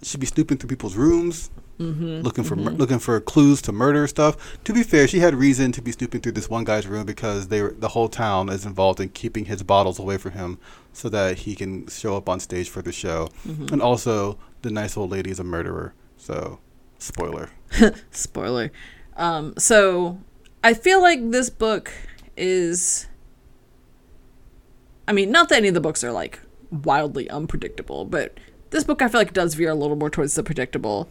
[0.03, 2.79] She'd be snooping through people's rooms, mhm, looking for mhm.
[2.79, 4.59] looking for clues to murder stuff.
[4.65, 7.49] To be fair, she had reason to be snooping through this one guy's room because
[7.49, 10.59] they were, the whole town is involved in keeping his bottles away from him
[10.93, 13.29] so that he can show up on stage for the show.
[13.47, 13.73] Mhm.
[13.73, 15.95] And also, the nice old lady is a murderer.
[16.17, 16.59] So,
[16.99, 17.51] spoiler.
[18.11, 18.71] spoiler.
[19.17, 20.19] Um, so
[20.63, 21.93] I feel like this book
[22.37, 23.07] is.
[25.07, 28.39] I mean, not that any of the books are like wildly unpredictable, but
[28.71, 31.09] this book I feel like does veer a little more towards the predictable.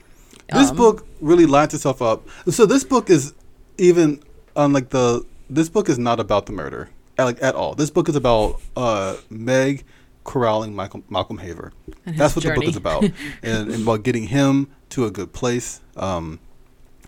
[0.54, 2.28] This Um, book really lines itself up.
[2.50, 3.34] So this book is
[3.78, 4.22] even
[4.56, 7.74] on like the this book is not about the murder at, like at all.
[7.76, 9.84] This book is about uh Meg
[10.24, 11.74] corralling Michael Malcolm Haver.
[12.06, 13.04] That's what the book is about,
[13.44, 15.80] and, and about getting him to a good place.
[15.96, 16.40] Um,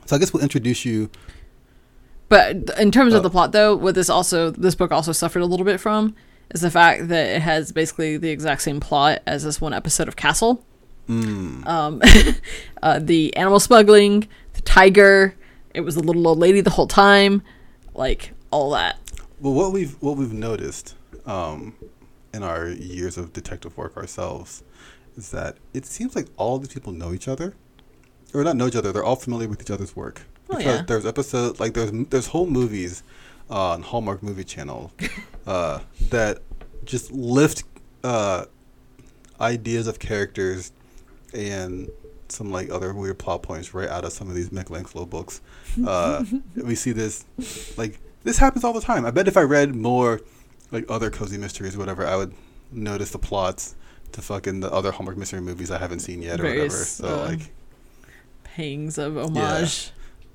[0.05, 1.09] so I guess we'll introduce you.
[2.29, 5.41] But in terms Uh, of the plot, though, what this also this book also suffered
[5.41, 6.15] a little bit from
[6.53, 10.07] is the fact that it has basically the exact same plot as this one episode
[10.07, 10.63] of Castle.
[11.07, 12.01] Mm, Um,
[12.83, 15.35] uh, the animal smuggling, the tiger.
[15.73, 17.41] It was a little old lady the whole time,
[17.93, 18.97] like all that.
[19.39, 21.75] well, what we've what we've noticed um,
[22.33, 24.63] in our years of detective work ourselves
[25.15, 27.55] is that it seems like all these people know each other,
[28.33, 28.91] or not know each other.
[28.91, 30.21] They're all familiar with each other's work.
[30.49, 30.85] Oh, because yeah.
[30.87, 33.03] there's episodes like there's there's whole movies
[33.49, 34.91] uh, on Hallmark Movie Channel
[35.47, 36.39] uh, that
[36.83, 37.63] just lift
[38.03, 38.45] uh,
[39.39, 40.71] ideas of characters
[41.33, 41.89] and
[42.29, 45.41] some like other weird plot points right out of some of these Mick Langslow books.
[45.85, 46.23] Uh,
[46.55, 47.25] we see this
[47.77, 49.05] like this happens all the time.
[49.05, 50.21] I bet if I read more
[50.71, 52.33] like other cozy mysteries or whatever, I would
[52.71, 53.75] notice the plots
[54.11, 56.69] to fucking the other Hallmark mystery movies I haven't seen yet or whatever.
[56.69, 57.51] So uh, like
[58.43, 59.91] Pangs of homage.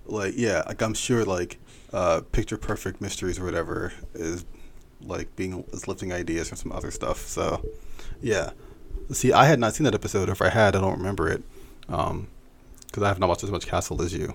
[0.07, 1.59] like yeah, like I'm sure like
[1.95, 4.45] uh, picture perfect mysteries or whatever is
[5.01, 7.19] like being is lifting ideas from some other stuff.
[7.21, 7.65] So
[8.21, 8.51] yeah,
[9.13, 10.29] see, I had not seen that episode.
[10.29, 11.43] If I had, I don't remember it
[11.87, 14.35] because I have not watched as much Castle as you.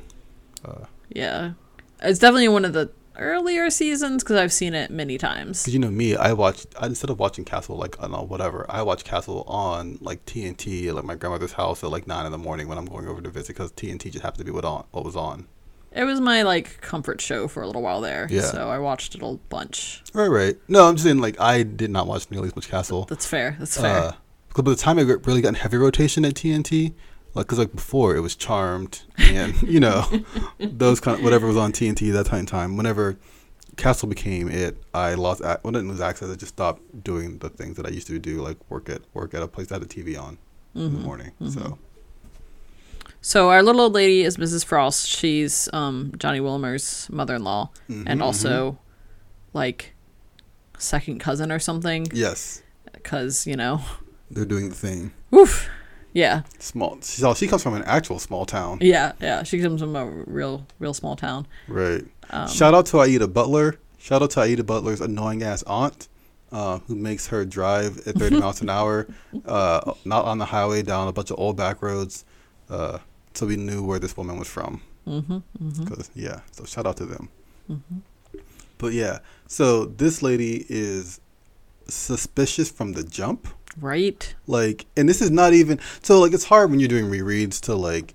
[0.63, 1.53] Uh, Yeah.
[2.01, 5.65] It's definitely one of the earlier seasons because I've seen it many times.
[5.65, 8.83] Cause you know me, I watched I, instead of watching Castle like on whatever, I
[8.83, 12.37] watch Castle on like TNT at like my grandmother's house at like nine in the
[12.37, 14.85] morning when I'm going over to visit because TNT just happened to be what on
[14.91, 15.47] what was on.
[15.91, 18.28] It was my like comfort show for a little while there.
[18.30, 18.41] Yeah.
[18.41, 20.04] So I watched it a bunch.
[20.13, 20.56] Right, right.
[20.67, 23.06] No, I'm just saying like I did not watch nearly as much Castle.
[23.06, 23.56] That's fair.
[23.60, 23.97] That's fair.
[23.97, 24.12] Uh,
[24.49, 26.93] because by the time I really got in heavy rotation at TNT,
[27.34, 30.04] like because like before it was Charmed and you know
[30.60, 32.78] those kind of whatever was on TNT that time time.
[32.78, 33.17] Whenever
[33.78, 35.41] Castle became it, I lost.
[35.41, 36.30] ac- Well, I didn't lose access.
[36.30, 39.34] I just stopped doing the things that I used to do, like work at work
[39.34, 40.38] at a place that had a TV on
[40.75, 41.32] in the morning.
[41.49, 41.78] So
[43.21, 44.63] So our little old lady is Mrs.
[44.65, 45.08] Frost.
[45.08, 48.77] She's um, Johnny Wilmer's mother-in-law, Mm-hmm, and also
[49.53, 49.93] like
[50.77, 52.08] second cousin or something.
[52.13, 52.62] yes,
[52.93, 53.82] Because you know,
[54.32, 55.12] they're doing the thing.
[55.36, 55.69] Oof.
[56.13, 56.97] Yeah, Small.
[57.03, 59.43] She, she comes from an actual small town, yeah, yeah.
[59.43, 61.45] She comes from a real, real small town.
[61.67, 62.03] right?
[62.32, 63.75] Um, Shout out to Aida Butler.
[63.99, 66.08] Shout out to Aida Butler's annoying ass aunt,
[66.51, 69.08] uh, who makes her drive at 30 miles an hour,
[69.45, 72.25] uh, not on the highway, down a bunch of old back roads.
[72.69, 72.97] Uh,
[73.33, 74.81] so we knew where this woman was from.
[75.07, 77.29] Mm-hmm, 'Cause, yeah, so shout out to them.
[78.77, 81.19] But yeah, so this lady is
[81.87, 83.47] suspicious from the jump.
[83.79, 84.33] Right.
[84.47, 86.19] Like, and this is not even so.
[86.19, 88.13] Like, it's hard when you're doing rereads to like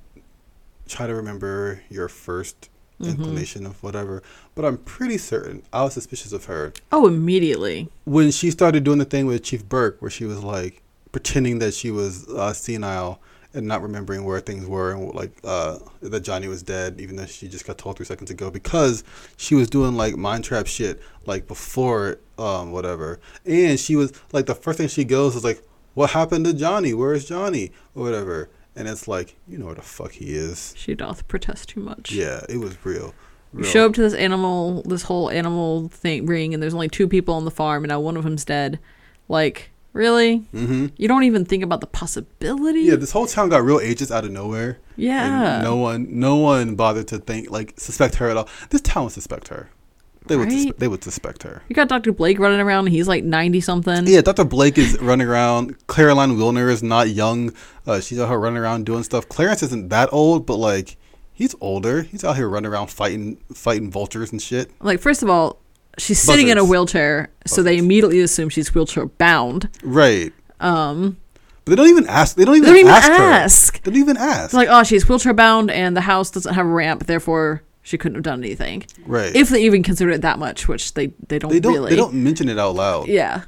[0.89, 2.69] try to remember your 1st
[3.01, 4.23] inclination of whatever.
[4.55, 7.89] But I'm pretty certain I was suspicious of her Oh, immediately.
[8.05, 11.75] when she started doing the thing with Chief Burke, where she was like pretending that
[11.75, 13.21] she was uh, senile
[13.55, 17.27] and not remembering where things were, and like uh, that Johnny was dead, even though
[17.27, 19.05] she just got told three seconds ago, because
[19.37, 24.47] she was doing like mind trap shit like before um, whatever, and she was like
[24.47, 25.63] the first thing she goes is like,
[25.95, 26.93] "What happened to Johnny?
[26.93, 30.75] Where is Johnny?" or whatever, and it's like, you know where the fuck he is.
[30.77, 32.13] She doth protest too much.
[32.13, 33.15] Yeah, it was real.
[33.53, 33.71] You real.
[33.71, 37.35] show up to this animal, this whole animal thing ring, and there's only two people
[37.35, 38.81] on the farm, and now one of them's dead.
[39.29, 40.41] Like, really?
[40.53, 40.89] Mm-hmm.
[40.99, 42.81] You don't even think about the possibility?
[42.83, 44.79] Yeah, this whole town got real ages out of nowhere.
[44.97, 45.55] Yeah.
[45.57, 48.49] And no one, no one bothered to think like suspect her at all.
[48.71, 49.71] This town would suspect her.
[50.27, 50.69] They would, Right?
[50.69, 51.63] suspe- they would suspect her.
[51.69, 52.11] You got Dr.
[52.11, 54.07] Blake running around, and he's like 90 something.
[54.07, 54.45] Yeah, Dr.
[54.45, 55.77] Blake is running around.
[55.87, 57.53] Caroline Willner is not young.
[57.87, 59.29] Uh, she's out here running around doing stuff.
[59.29, 60.97] Clarence isn't that old, but like
[61.35, 62.03] he's older.
[62.03, 64.71] He's out here running around fighting, fighting vultures and shit.
[64.81, 65.59] Like, first of all,
[65.99, 69.69] she's sitting in a wheelchair, so they immediately assume she's wheelchair bound.
[69.83, 70.33] Right.
[70.61, 71.17] Um,
[71.65, 72.37] But they don't even ask.
[72.37, 73.83] They don't they even, don't even ask.
[73.83, 74.45] They don't even ask.
[74.47, 77.99] It's like, oh, she's wheelchair bound, and the house doesn't have a ramp, therefore she
[77.99, 78.85] couldn't have done anything.
[79.07, 79.35] right.
[79.35, 81.91] If they even consider it that much, which they they don't, they don't, really.
[81.91, 83.09] they don't mention it out loud.
[83.09, 83.43] Yeah.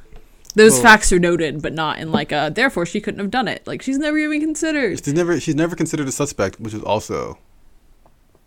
[0.54, 3.48] Those Well- facts are noted, but not in like a therefore she couldn't have done
[3.48, 3.66] it.
[3.66, 4.98] Like she's never even considered.
[5.04, 7.38] She's never, she's never considered a suspect, which is also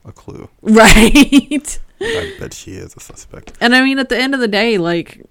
[0.05, 0.49] a clue.
[0.61, 1.79] Right.
[2.01, 3.53] I bet she is a suspect.
[3.59, 5.25] and I mean at the end of the day, like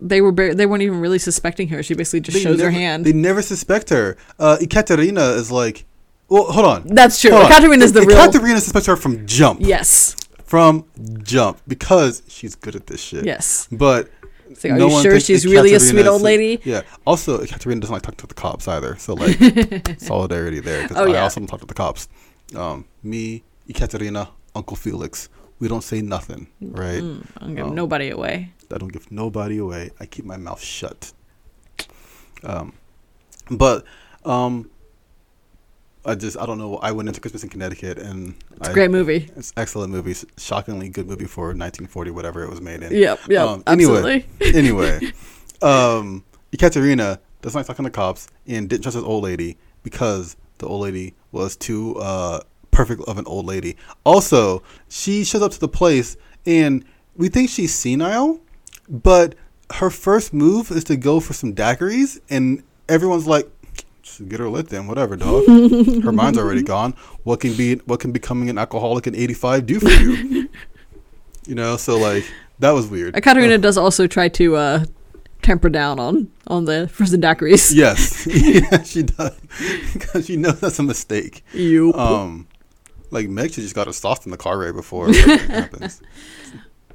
[0.00, 1.82] they were bar- they weren't even really suspecting her.
[1.82, 3.04] She basically just They shows her hand.
[3.04, 4.16] They never suspect her.
[4.38, 5.84] Uh, Ekaterina is like,
[6.28, 6.86] well, hold on.
[6.86, 7.30] That's true.
[7.32, 7.50] Hold
[7.82, 9.60] is the real Ekaterina suspects her from jump.
[9.62, 10.16] Yes.
[10.44, 10.84] From
[11.22, 13.24] jump because she's good at this shit.
[13.24, 13.68] Yes.
[13.70, 14.08] But
[14.48, 16.60] like, are no you sure she's really a sweet old lady?
[16.64, 16.82] Yeah.
[17.06, 18.96] Also, Ekaterina doesn't like talking to the cops either.
[18.96, 20.82] So like, solidarity there.
[20.82, 21.22] Because Oh, I yeah.
[21.22, 22.08] also don't talk to the cops.
[22.54, 27.02] Um, me, Ekaterina, Uncle Felix, we don't say nothing, right?
[27.02, 27.74] Mm, I'm giving Oh.
[27.74, 28.52] nobody away.
[28.72, 29.90] I don't give nobody away.
[30.00, 31.12] I keep my mouth shut.
[32.44, 32.72] Um,
[33.50, 33.84] but
[34.24, 34.70] um,
[36.04, 36.76] I just I don't know.
[36.76, 39.30] I went into Christmas in Connecticut, and It's I, a great movie.
[39.36, 40.14] It's excellent movie.
[40.36, 42.92] Shockingly good movie for 1940, whatever it was made in.
[42.92, 43.20] Yep.
[43.28, 43.48] Yep.
[43.48, 44.54] Um, anyway, absolutely.
[44.58, 45.12] anyway,
[45.62, 50.66] um, Ekaterina doesn't like talking to cops and didn't trust his old lady because the
[50.66, 52.40] old lady was too uh,
[52.76, 53.74] perfect of an old lady.
[54.04, 56.84] Also, she shows up to the place and
[57.16, 58.38] we think she's senile,
[58.88, 59.34] but
[59.74, 63.50] her first move is to go for some daiquiris, and everyone's like.
[64.28, 65.46] Get her lit then, whatever, dog.
[66.04, 66.94] her mind's already gone.
[67.24, 70.48] What can be what can becoming an alcoholic in eighty five do for you?
[71.46, 72.24] you know, so like
[72.60, 73.14] that was weird.
[73.14, 74.84] Katarina does also try to uh,
[75.42, 77.74] temper down on on the frozen daiquiris.
[77.74, 79.36] Yes, yeah, she does
[79.92, 81.44] because she knows that's a mistake.
[81.52, 81.92] You.
[81.94, 82.46] Um,
[83.10, 86.00] like Meg, she just got a sauce in the car right before it happens.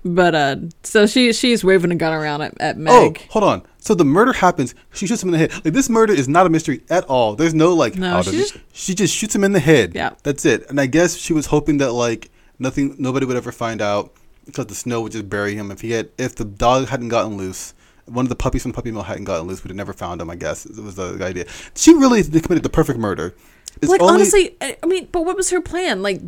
[0.03, 3.27] But uh, so she she's waving a gun around at, at Oh, Meg.
[3.29, 3.61] hold on.
[3.77, 4.73] So the murder happens.
[4.93, 5.53] She shoots him in the head.
[5.63, 7.35] Like this murder is not a mystery at all.
[7.35, 7.95] There's no like.
[7.95, 9.93] No, she just- she just shoots him in the head.
[9.93, 10.15] Yeah.
[10.23, 10.67] that's it.
[10.69, 14.11] And I guess she was hoping that like nothing, nobody would ever find out.
[14.47, 15.69] because the snow would just bury him.
[15.69, 18.75] If he had, if the dog hadn't gotten loose, one of the puppies from the
[18.75, 20.31] puppy mill hadn't gotten loose, we'd have never found him.
[20.31, 21.45] I guess it was the idea.
[21.75, 23.35] She really committed the perfect murder.
[23.81, 26.01] Like only- honestly, I mean, but what was her plan?
[26.03, 26.21] Like,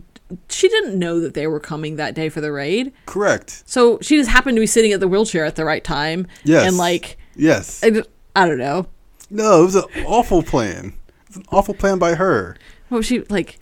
[0.50, 3.64] she didn't know that they were coming that day for the raid, correct.
[3.68, 6.26] so she just happened to be sitting at the wheelchair at the right time.
[6.44, 6.66] Yes.
[6.68, 7.84] and like, Yes.
[7.84, 8.02] I,
[8.36, 8.88] I don't know.
[9.30, 10.94] No, it was an awful plan.
[11.28, 12.56] It's an awful plan by her.
[12.90, 13.60] What was she like?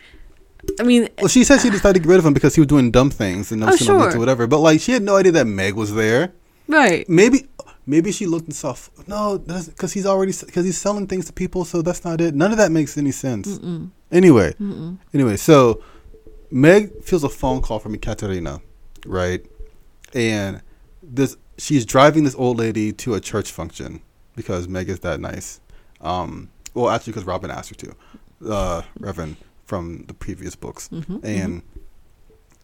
[0.79, 2.67] I mean, Well, she said she decided to get rid of him because he was
[2.67, 4.19] doing dumb things and Oh, going to lead sure.
[4.19, 4.47] whatever.
[4.47, 6.31] But like, she had no idea that Meg was there.
[6.67, 7.07] right?
[7.09, 7.47] Maybe,
[7.85, 8.71] maybe she looked and saw.
[8.71, 11.65] f- No, because he's already because he's selling things to people.
[11.65, 12.35] So that's not it.
[12.35, 13.59] None of that makes any sense.
[14.11, 14.53] Anyway,
[15.13, 15.81] anyway, so
[16.51, 18.61] Meg feels a phone call from Ekaterina,
[19.05, 19.45] right?
[20.13, 20.61] And
[21.01, 24.01] this she's driving this old lady to a church function
[24.35, 25.59] because Meg is that nice.
[26.01, 27.95] Um, well, actually, because Robyn asked her to,
[28.49, 30.89] uh, Reverend from the previous books,
[31.23, 31.61] and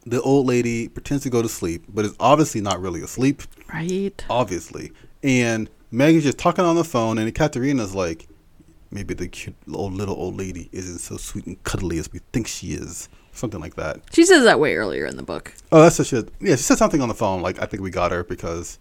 [0.05, 4.23] the old lady pretends to go to sleep, but is obviously not really asleep Right.
[4.29, 4.91] obviously.
[5.23, 8.27] And Meg is just talking on the phone, and Katerina's like,
[8.91, 12.47] maybe the cute old little old lady isn't so sweet and cuddly as we think
[12.47, 13.99] she is, something like that.
[14.13, 15.53] She says that way earlier in the book.
[15.71, 16.55] Oh, that's such a yeah.
[16.55, 18.79] She said something on the phone like, I think we got her because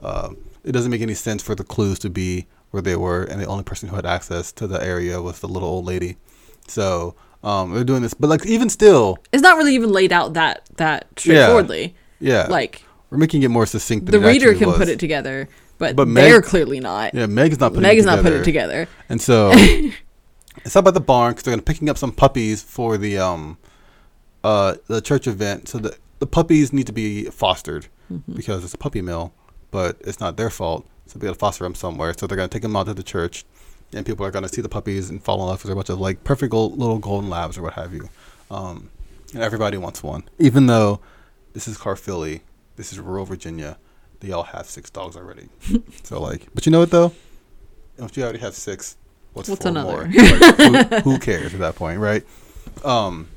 [0.00, 0.30] uh,
[0.64, 3.46] it doesn't make any sense for the clues to be where they were, and the
[3.46, 6.16] only person who had access to the area was the little old lady.
[6.68, 10.34] So um, they're doing this, but like even still, It's not really even laid out
[10.34, 11.94] that that straightforwardly.
[12.20, 14.06] yeah, Like we're making it more succinct.
[14.10, 17.14] the reader can put it together, but, But Meg- they're clearly not.
[17.14, 17.82] Yeah, Meg is not putting.
[17.82, 18.88] Meg it is not putting it together.
[19.08, 19.50] And so
[20.64, 23.58] it's up at the barn because they're gonna picking up some puppies for the um
[24.44, 25.68] uh the church event.
[25.68, 28.34] So the the puppies need to be fostered Mm-hmm.
[28.36, 29.32] because it's a puppy mill,
[29.72, 30.86] but it's not their fault.
[31.06, 32.14] So we gotta foster them somewhere.
[32.16, 33.44] So they're gonna take them out to the church,
[33.92, 35.88] and people are gonna see the puppies and fall in love because they're a bunch
[35.88, 38.08] of like perfect gold, little golden labs or what have you.
[38.48, 38.90] Um,
[39.34, 41.00] and everybody wants one, even though
[41.52, 42.42] this is Caerphilly,
[42.76, 43.76] this is rural Virginia.
[44.20, 45.48] They all have six dogs already.
[46.02, 47.12] so like, but you know what though?
[47.98, 48.96] If you already have six,
[49.32, 49.90] what's, What's four another?
[49.90, 50.04] more?
[50.06, 52.24] Like, who, who cares at that point, right?
[52.84, 53.28] Um,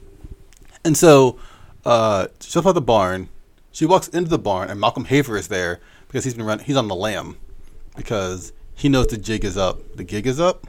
[0.83, 1.37] and so
[1.85, 3.29] uh, she's up at the barn.
[3.71, 6.59] She walks into the barn, and Malcolm Haver is there because he's been run.
[6.59, 7.37] He's on the lam
[7.95, 9.95] because he knows the jig is up.
[9.95, 10.67] The gig is up.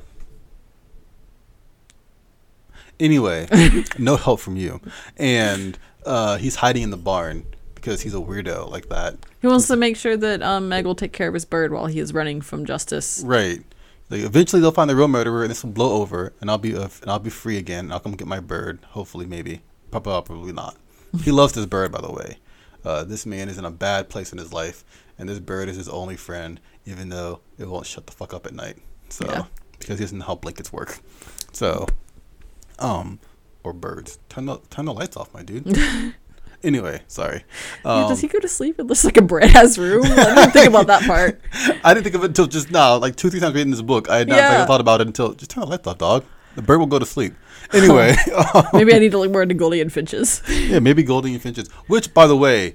[2.98, 3.48] Anyway,
[3.98, 4.80] no help from you,
[5.16, 7.46] and uh, he's hiding in the barn
[7.80, 9.16] because he's a weirdo like that.
[9.40, 11.86] He wants to make sure that um, Meg will take care of his bird while
[11.86, 13.22] he is running from justice.
[13.24, 13.62] Right.
[14.10, 16.74] Like eventually they'll find the real murderer, and this will blow over, and I'll be
[16.76, 17.84] uh, and I'll be free again.
[17.86, 18.80] And I'll come get my bird.
[18.90, 19.62] Hopefully, maybe.
[19.90, 20.76] Probably, probably not.
[21.22, 22.38] he loves this bird, by the way.
[22.84, 24.84] Uh, this man is in a bad place in his life,
[25.18, 28.46] and this bird is his only friend, even though it won't shut the fuck up
[28.46, 28.76] at night.
[29.10, 29.44] So Yeah.
[29.78, 30.98] because he doesn't know how blankets work.
[31.52, 31.86] So,
[32.78, 33.18] um,
[33.62, 34.18] or birds.
[34.28, 35.66] Turn the turn the lights off, my dude.
[36.64, 37.44] anyway, sorry.
[37.84, 40.04] yeah, Um, does he go to sleep in this like a bread ass room?
[40.04, 41.40] I didn't think about that part.
[41.84, 42.96] I didn't think of it until just now.
[42.96, 44.58] Like two, three times reading this book, I had not Yeah.
[44.58, 46.24] like, thought about it until just turn the lights off, dog.
[46.56, 47.34] The bird will go to sleep.
[47.72, 48.16] Anyway,
[48.72, 50.42] Maybe I need to look more into Gouldian Finches.
[50.48, 51.68] yeah, maybe Gouldian Finches.
[51.86, 52.74] Which, by the way,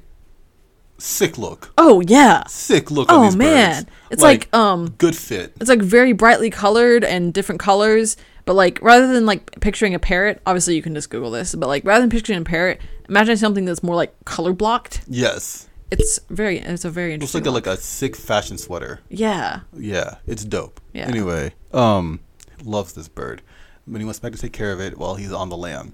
[0.97, 2.43] sick look, Oh yeah.
[2.47, 3.07] sick look.
[3.11, 3.83] Oh man.
[3.83, 3.91] birds.
[4.11, 5.53] It's like, um good fit.
[5.59, 8.15] it's like very brightly colored and different colors.
[8.45, 11.67] But like rather than like picturing a parrot, obviously you can just Google this, but
[11.67, 15.01] like rather than picturing a parrot, imagine something that's more like color blocked.
[15.07, 17.53] Yes, It's very it's a very looks interesting.
[17.53, 18.99] like a, like a sick fashion sweater.
[19.09, 19.61] yeah.
[19.77, 20.79] Yeah, it's dope.
[20.93, 21.07] Yeah.
[21.07, 22.19] Anyway, um,
[22.63, 23.41] loves this bird,
[23.87, 25.93] but he wants Meg to take care of it while he's on the lam.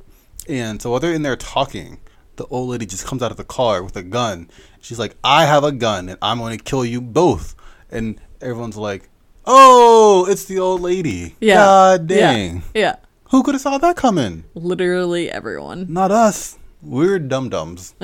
[0.50, 2.00] And so while they're in there talking,
[2.38, 4.50] the old lady just comes out of the car with a gun.
[4.82, 7.56] She's like, "I have a gun, and I'm going to kill you both."
[7.92, 9.10] And everyone's like,
[9.46, 11.56] "Oh, it's the old lady." Yeah.
[11.56, 12.32] God Yeah.
[12.32, 12.64] dang.
[12.74, 12.96] Yeah.
[13.32, 14.46] Who could have saw that coming?
[14.56, 15.86] Literally everyone.
[15.90, 16.58] Not us.
[16.82, 17.94] We're dum dums.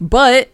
[0.00, 0.50] But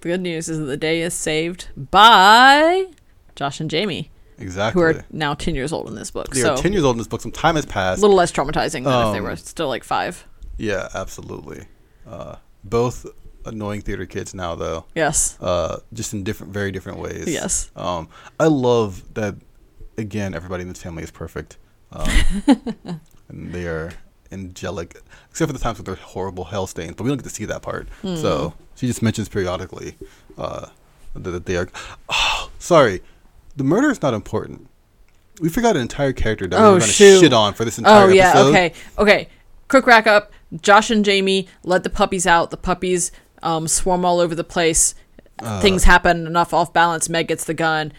[0.00, 2.86] the good news is that the day is saved by
[3.34, 4.80] Josh and Jamie, Exactly.
[4.80, 6.28] who are now 10 years old in this book.
[6.34, 7.22] they so are ten years old in this book.
[7.22, 7.98] Some time has passed.
[7.98, 10.26] a little less traumatizing than if they Um, were still like five.
[10.58, 11.66] Yeah, absolutely.
[12.06, 13.06] Uh, both
[13.46, 14.84] annoying theater kids now, though.
[14.94, 15.38] Yes.
[15.40, 17.26] uh, just in different, very different ways.
[17.28, 17.70] Yes.
[17.74, 18.08] Um,
[18.38, 19.36] I love that.
[19.98, 21.56] Again, everybody in this family is perfect,
[21.90, 22.06] um,
[23.30, 23.92] and they are
[24.40, 24.96] angelic,
[25.30, 26.94] except for the times with their horrible hell stains.
[26.96, 27.88] But we don't get to see that part.
[28.02, 28.16] Hmm.
[28.16, 29.96] So she just mentions periodically
[30.38, 30.66] uh,
[31.14, 31.68] that, they are.
[32.08, 33.02] Oh, sorry,
[33.56, 34.68] the murder is not important.
[35.40, 37.76] We forgot an entire character that we Oh, were going to shit on for this
[37.78, 38.12] entire episode.
[38.12, 38.28] Oh, yeah.
[38.30, 38.48] episode.
[38.48, 38.72] Okay.
[38.98, 39.28] Okay.
[39.68, 40.32] Quick rack up.
[40.62, 42.50] Josh and Jamie let the puppies out.
[42.50, 43.12] The puppies
[43.42, 44.94] um, swarm all over the place.
[45.38, 45.60] Uh.
[45.60, 47.08] Things happen enough off balance.
[47.10, 47.92] Meg gets the gun.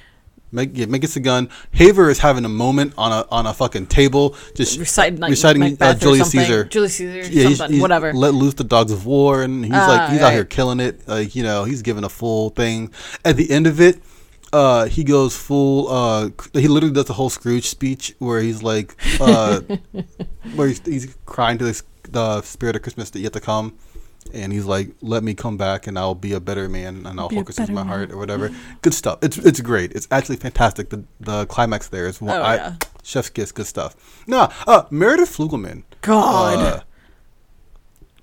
[0.52, 1.50] Meg, yeah, Meg gets a gun.
[1.72, 5.78] Haver is having a moment on a on a fucking table, just Reciting like reciting
[5.82, 6.32] uh, Julius.
[6.32, 6.64] Caesar.
[6.64, 8.14] Julius Caesar, Yeah, he's, something, he's whatever.
[8.14, 11.08] Let loose the dogs of war, and he's Ah, like he's out here killing it.
[11.08, 12.92] Like you know, he's giving a full thing.
[13.26, 14.00] At the end of it,
[14.54, 15.90] uh, he goes full.
[15.90, 19.60] Uh, he literally does the whole Scrooge speech where he's like, uh,
[20.56, 23.78] where he's, he's crying to the, the spirit of Christmas that yet to come.
[24.38, 27.28] And he's like, "Let me come back, and I'll be a better man, and I'll
[27.30, 29.20] Be a hold Christmas in my better heart, or whatever." Good stuff.
[29.22, 29.92] It's it's great.
[29.94, 30.90] It's actually fantastic.
[30.90, 32.38] The the climax there is one.
[32.38, 32.76] Oh, I, yeah.
[33.04, 33.52] Chef's kiss.
[33.52, 33.96] Good stuff.
[34.28, 35.84] No, uh, Meredith Flugelman.
[36.02, 36.82] God, Uh,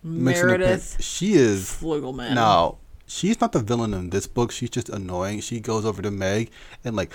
[0.02, 0.60] makes an appearance.
[0.94, 2.34] Meredith She is Flugelman.
[2.34, 2.78] now.
[3.06, 4.50] She's not the villain in this book.
[4.50, 5.40] She's just annoying.
[5.40, 6.50] She goes over to Meg
[6.84, 7.12] and like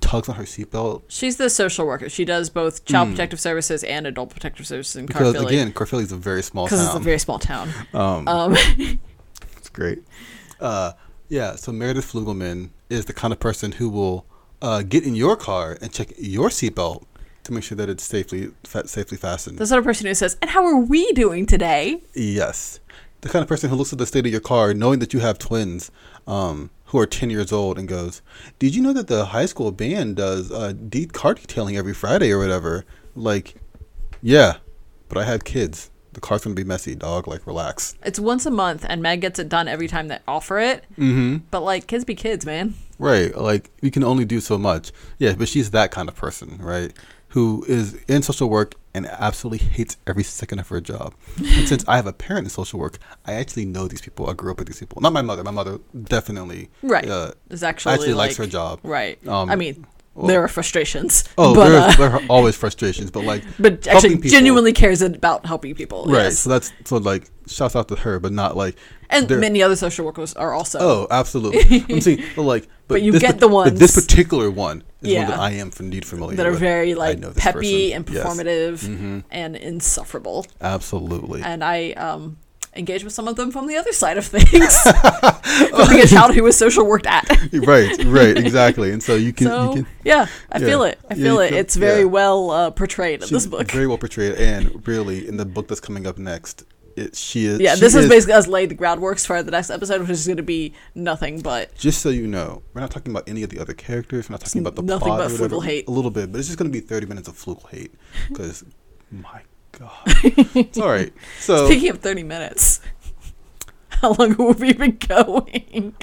[0.00, 2.08] tugs on her seatbelt She's the social worker.
[2.08, 5.54] She does both child protective services and adult protective services in because Caerphilly.
[5.54, 6.78] again, Caerphilly's a very small town.
[6.78, 7.70] because it's a very small town.
[7.94, 8.56] um, Um,
[9.56, 10.00] it's great.
[10.60, 10.92] Uh,
[11.28, 11.56] yeah.
[11.56, 14.26] So Meredith Flugelman is the kind of person who will
[14.60, 17.04] uh, get in your car and check your seatbelt
[17.44, 19.58] to make sure that it's safely fa- safely fastened.
[19.58, 22.80] the sort of person who says, "And how are we doing today?" Yes.
[23.22, 25.20] The kind of person who looks at the state of your car, knowing that you
[25.20, 25.90] have twins
[26.26, 28.20] um, who are 10 years old, and goes,
[28.58, 32.32] Did you know that the high school band does uh, de- car detailing every Friday
[32.32, 32.84] or whatever?
[33.14, 33.54] Like,
[34.22, 34.56] yeah,
[35.08, 35.90] but I have kids.
[36.12, 37.28] The car's to be messy, dog.
[37.28, 37.94] Like, relax.
[38.04, 40.84] It's once a month, and Meg gets it done every time they offer it.
[40.98, 41.38] Mm-hmm.
[41.52, 42.74] But like, kids be kids, man.
[42.98, 43.34] Right.
[43.36, 44.90] Like, you can only do so much.
[45.18, 46.92] Yeah, but she's that kind of person, right?
[47.30, 51.14] Who is in social work and absolutely hates every second of her job.
[51.36, 54.28] and since I have a parent in social work, I actually know these people.
[54.28, 55.00] I grew up with these people.
[55.00, 55.44] Not my mother.
[55.44, 57.08] My mother definitely Right.
[57.08, 58.80] uh, Is actually actually like, likes her job.
[58.82, 59.24] Right.
[59.28, 61.24] Um, I mean, well- there are frustrations.
[61.38, 65.02] Oh, but, there, uh, there are always frustrations, but like, but actually people- genuinely cares
[65.02, 66.04] about helping people.
[66.06, 66.24] right?
[66.24, 66.40] Yes.
[66.40, 68.76] So that's so like, shouts out to her, but not like,
[69.12, 70.78] and many other social workers are also.
[70.80, 71.84] oh, absolutely.
[71.94, 74.82] I'm saying, but like, but, But you this get pa- the but This particular one
[75.02, 76.36] is one that I am indeed familiar with.
[76.38, 76.60] that are with.
[76.60, 77.96] very like peppy person.
[77.96, 78.24] and Yes.
[78.26, 79.24] performative Mhm.
[79.30, 80.46] and insufferable.
[80.60, 81.42] Absolutely.
[81.42, 82.36] And I um
[82.76, 84.80] engage with some of them from the other side of things.
[85.70, 87.28] from being a child who was social worked at.
[87.52, 88.92] right, right, exactly.
[88.92, 90.66] And so you can, so you can yeah, I yeah.
[90.66, 90.98] feel it.
[91.10, 91.48] I feel you it.
[91.50, 92.06] feel- It's very yeah.
[92.06, 93.70] well uh, portrayed in she's this book.
[93.70, 96.64] very well portrayed, and really in the book that's coming up next,
[96.96, 97.60] it, she is.
[97.60, 100.26] yeah, she this is basically us laid the groundwork for the next episode, which is
[100.26, 103.50] going to be nothing but Just so you know, we're not talking about any of
[103.50, 104.28] the other characters.
[104.28, 105.60] We're not talking about the nothing plot but or whatever.
[105.62, 105.88] Hate.
[105.88, 107.94] A little bit, but it's just going to be 30 minutes of Flugel hate.
[108.28, 108.64] Because,
[109.10, 109.42] my
[109.72, 110.00] God.
[110.06, 111.12] it's all right.
[111.40, 112.80] So, Speaking of 30 minutes,
[113.88, 115.94] how long have we been going?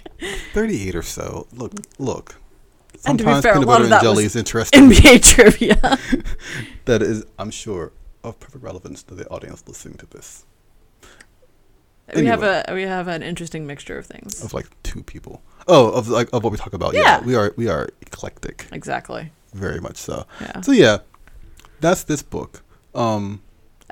[0.54, 1.48] 38 or so.
[1.54, 2.36] Look, look.
[3.06, 4.90] And to be Sometimes fair, peanut butter and that jelly is interesting.
[4.90, 5.76] NBA trivia.
[6.86, 7.92] that is, I'm sure,
[8.24, 10.46] of perfect relevance to the audience listening to this.
[12.16, 14.42] We have a we have an interesting mixture of things.
[14.44, 15.42] Of like two people.
[15.68, 16.94] Oh, of like of what we talk about.
[16.94, 17.02] Yeah.
[17.02, 17.22] Yeah.
[17.22, 19.32] we are we are eclectic, Exactly.
[19.54, 20.26] very much so.
[20.40, 20.62] Yeah.
[20.62, 21.00] So yeah,
[21.82, 22.64] that's this book.
[22.96, 23.42] Um,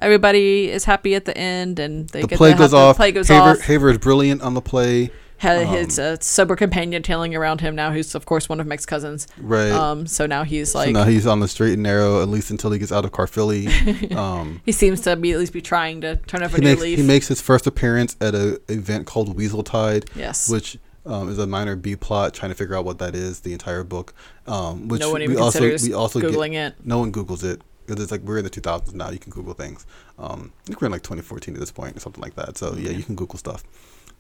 [0.02, 2.96] Everybody is happy at the end, and they the get play to goes have, off.
[2.96, 3.62] The play goes Haver, off.
[3.62, 5.12] Haver is brilliant on the play.
[5.40, 8.68] Ha- um, his uh, sober companion tailing around him now, who's of course one of
[8.68, 9.28] Meg's cousins.
[9.38, 9.72] Right.
[9.72, 12.52] Um, so now he's so like now he's on the straight and narrow, at least
[12.52, 13.68] until he gets out of Caerphilly.
[14.16, 16.82] um, he seems to be at least be trying to turn over a new makes
[16.82, 16.98] leaf.
[16.98, 20.50] he makes his first appearance at a event called Weasel Tide, yes.
[20.50, 23.42] which um, is a minor B plot, trying to figure out what that is.
[23.42, 24.14] The entire book,
[24.48, 26.76] um, which no one even we also considers we also get googling it.
[26.84, 29.10] no one Googles it because it's like we're in the 2000s now.
[29.10, 29.86] You can Google things.
[30.18, 32.58] Um, I think we're in like 2014 at this point or something like that.
[32.58, 32.98] So yeah, Yeah.
[32.98, 33.64] you can Google stuff.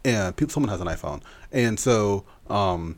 [0.04, 2.98] And people, someone has an iPhone, and so um,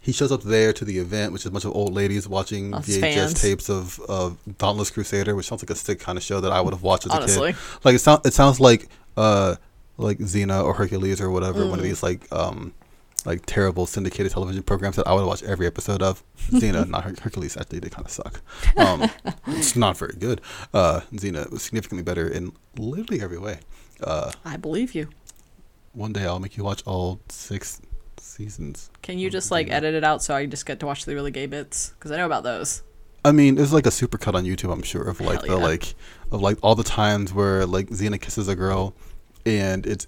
[0.00, 2.74] he shows up there to the event, which is a bunch of old ladies watching
[2.74, 3.40] Us VHS fans.
[3.42, 6.60] tapes of, of Dauntless Crusader, which sounds like a sick kind of show that I
[6.60, 7.60] would have watched as a Honestly, kid.
[7.84, 9.56] Like it sounds it sounds like uh
[9.96, 11.88] like Xena or Hercules or whatever, one of Mm.
[11.88, 12.72] these like um
[13.26, 16.22] like terrible syndicated television programs that I would watch every episode of.
[16.50, 18.40] Xena, not Her- Hercules, actually did kind of suck.
[18.78, 19.10] Um,
[19.48, 20.40] it's not very good.
[20.72, 23.58] Uh, Xena was significantly better in literally every way.
[24.00, 25.08] Uh, I believe you.
[25.92, 27.80] one day I'll make you watch all six
[28.18, 28.90] seasons.
[29.02, 31.30] Can you just like edit it out so I just get to watch the really
[31.30, 31.90] gay bits?
[31.90, 32.82] Because I know about those.
[33.24, 35.60] I mean, there's like a super cut on YouTube, I'm sure, of like Hell the
[35.60, 35.68] yeah.
[35.70, 35.94] like
[36.30, 38.94] of like all the times where like Xena kisses a girl,
[39.44, 40.06] and it's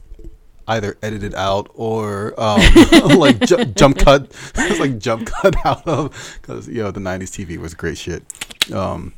[0.69, 2.61] either edited out or um,
[3.19, 4.31] like ju- jump cut.
[4.57, 8.23] it's like jump cut out of because you know the '90s TV was great shit.
[8.73, 9.13] Um,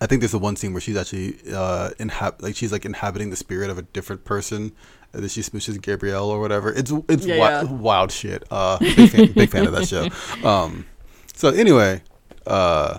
[0.00, 3.30] I think there's the one scene where she's actually uh, inhab- like she's like inhabiting
[3.30, 4.72] the spirit of a different person.
[5.12, 6.72] And then she smooshes Gabrielle or whatever.
[6.72, 7.64] It's it's Yeah, wi- yeah.
[7.64, 8.44] wild shit.
[8.48, 10.06] Uh, big fan, big fan of that show.
[10.48, 10.86] Um,
[11.34, 12.02] so anyway,
[12.46, 12.98] uh,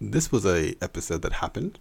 [0.00, 1.78] this was a episode that happened.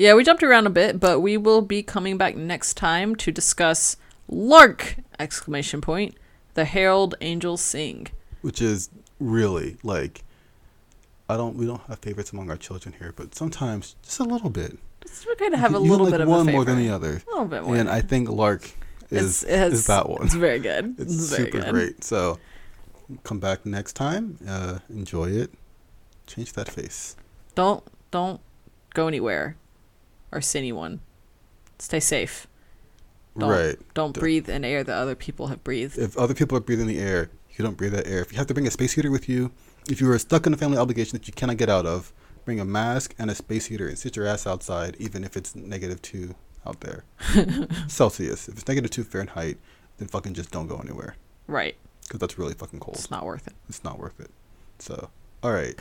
[0.00, 3.30] Yeah, we jumped around a bit, but we will be coming back next time to
[3.30, 3.98] discuss
[4.28, 4.96] Lark!
[5.18, 6.14] Exclamation point.
[6.54, 8.06] The Herald Angels Sing.
[8.40, 8.88] which is
[9.18, 10.24] really like
[11.28, 14.48] I don't we don't have favorites among our children here, but sometimes just a little
[14.48, 14.78] bit.
[15.06, 16.78] Just we're gonna have a You- you little like bit of one a more than
[16.78, 17.76] the other, A little bit more.
[17.76, 18.70] and I think Lark
[19.10, 20.24] is It's- is that one.
[20.24, 20.94] It's very good.
[20.98, 21.72] It's It's very super good.
[21.74, 22.04] great.
[22.04, 22.38] So
[23.22, 24.38] come back next time.
[24.48, 25.50] Uh, enjoy it.
[26.26, 27.16] Change that face.
[27.54, 28.40] Don't don't
[28.94, 29.56] go anywhere
[30.32, 31.00] or anyone.
[31.78, 32.46] Stay safe.
[33.38, 33.78] Don't- Right.
[33.94, 35.98] Don't Don't- breathe in air that other people have breathed.
[35.98, 38.20] If other people are breathing the air, you don't breathe that air.
[38.20, 39.52] If you have to bring a space heater with you,
[39.88, 42.12] if you are stuck in a family obligation that you cannot get out of,
[42.44, 45.54] bring a mask and a space heater and sit your ass outside, even if it's
[45.54, 46.34] negative two
[46.66, 47.04] out there.
[47.88, 48.48] Celsius.
[48.48, 49.58] If it's negative two Fahrenheit,
[49.98, 51.16] then fucking just don't go anywhere
[51.46, 51.76] Right.
[52.02, 52.96] because that's really fucking cold.
[52.96, 53.54] It's not worth it.
[53.68, 54.30] It's not worth it.
[54.78, 55.10] So,
[55.42, 55.80] all right.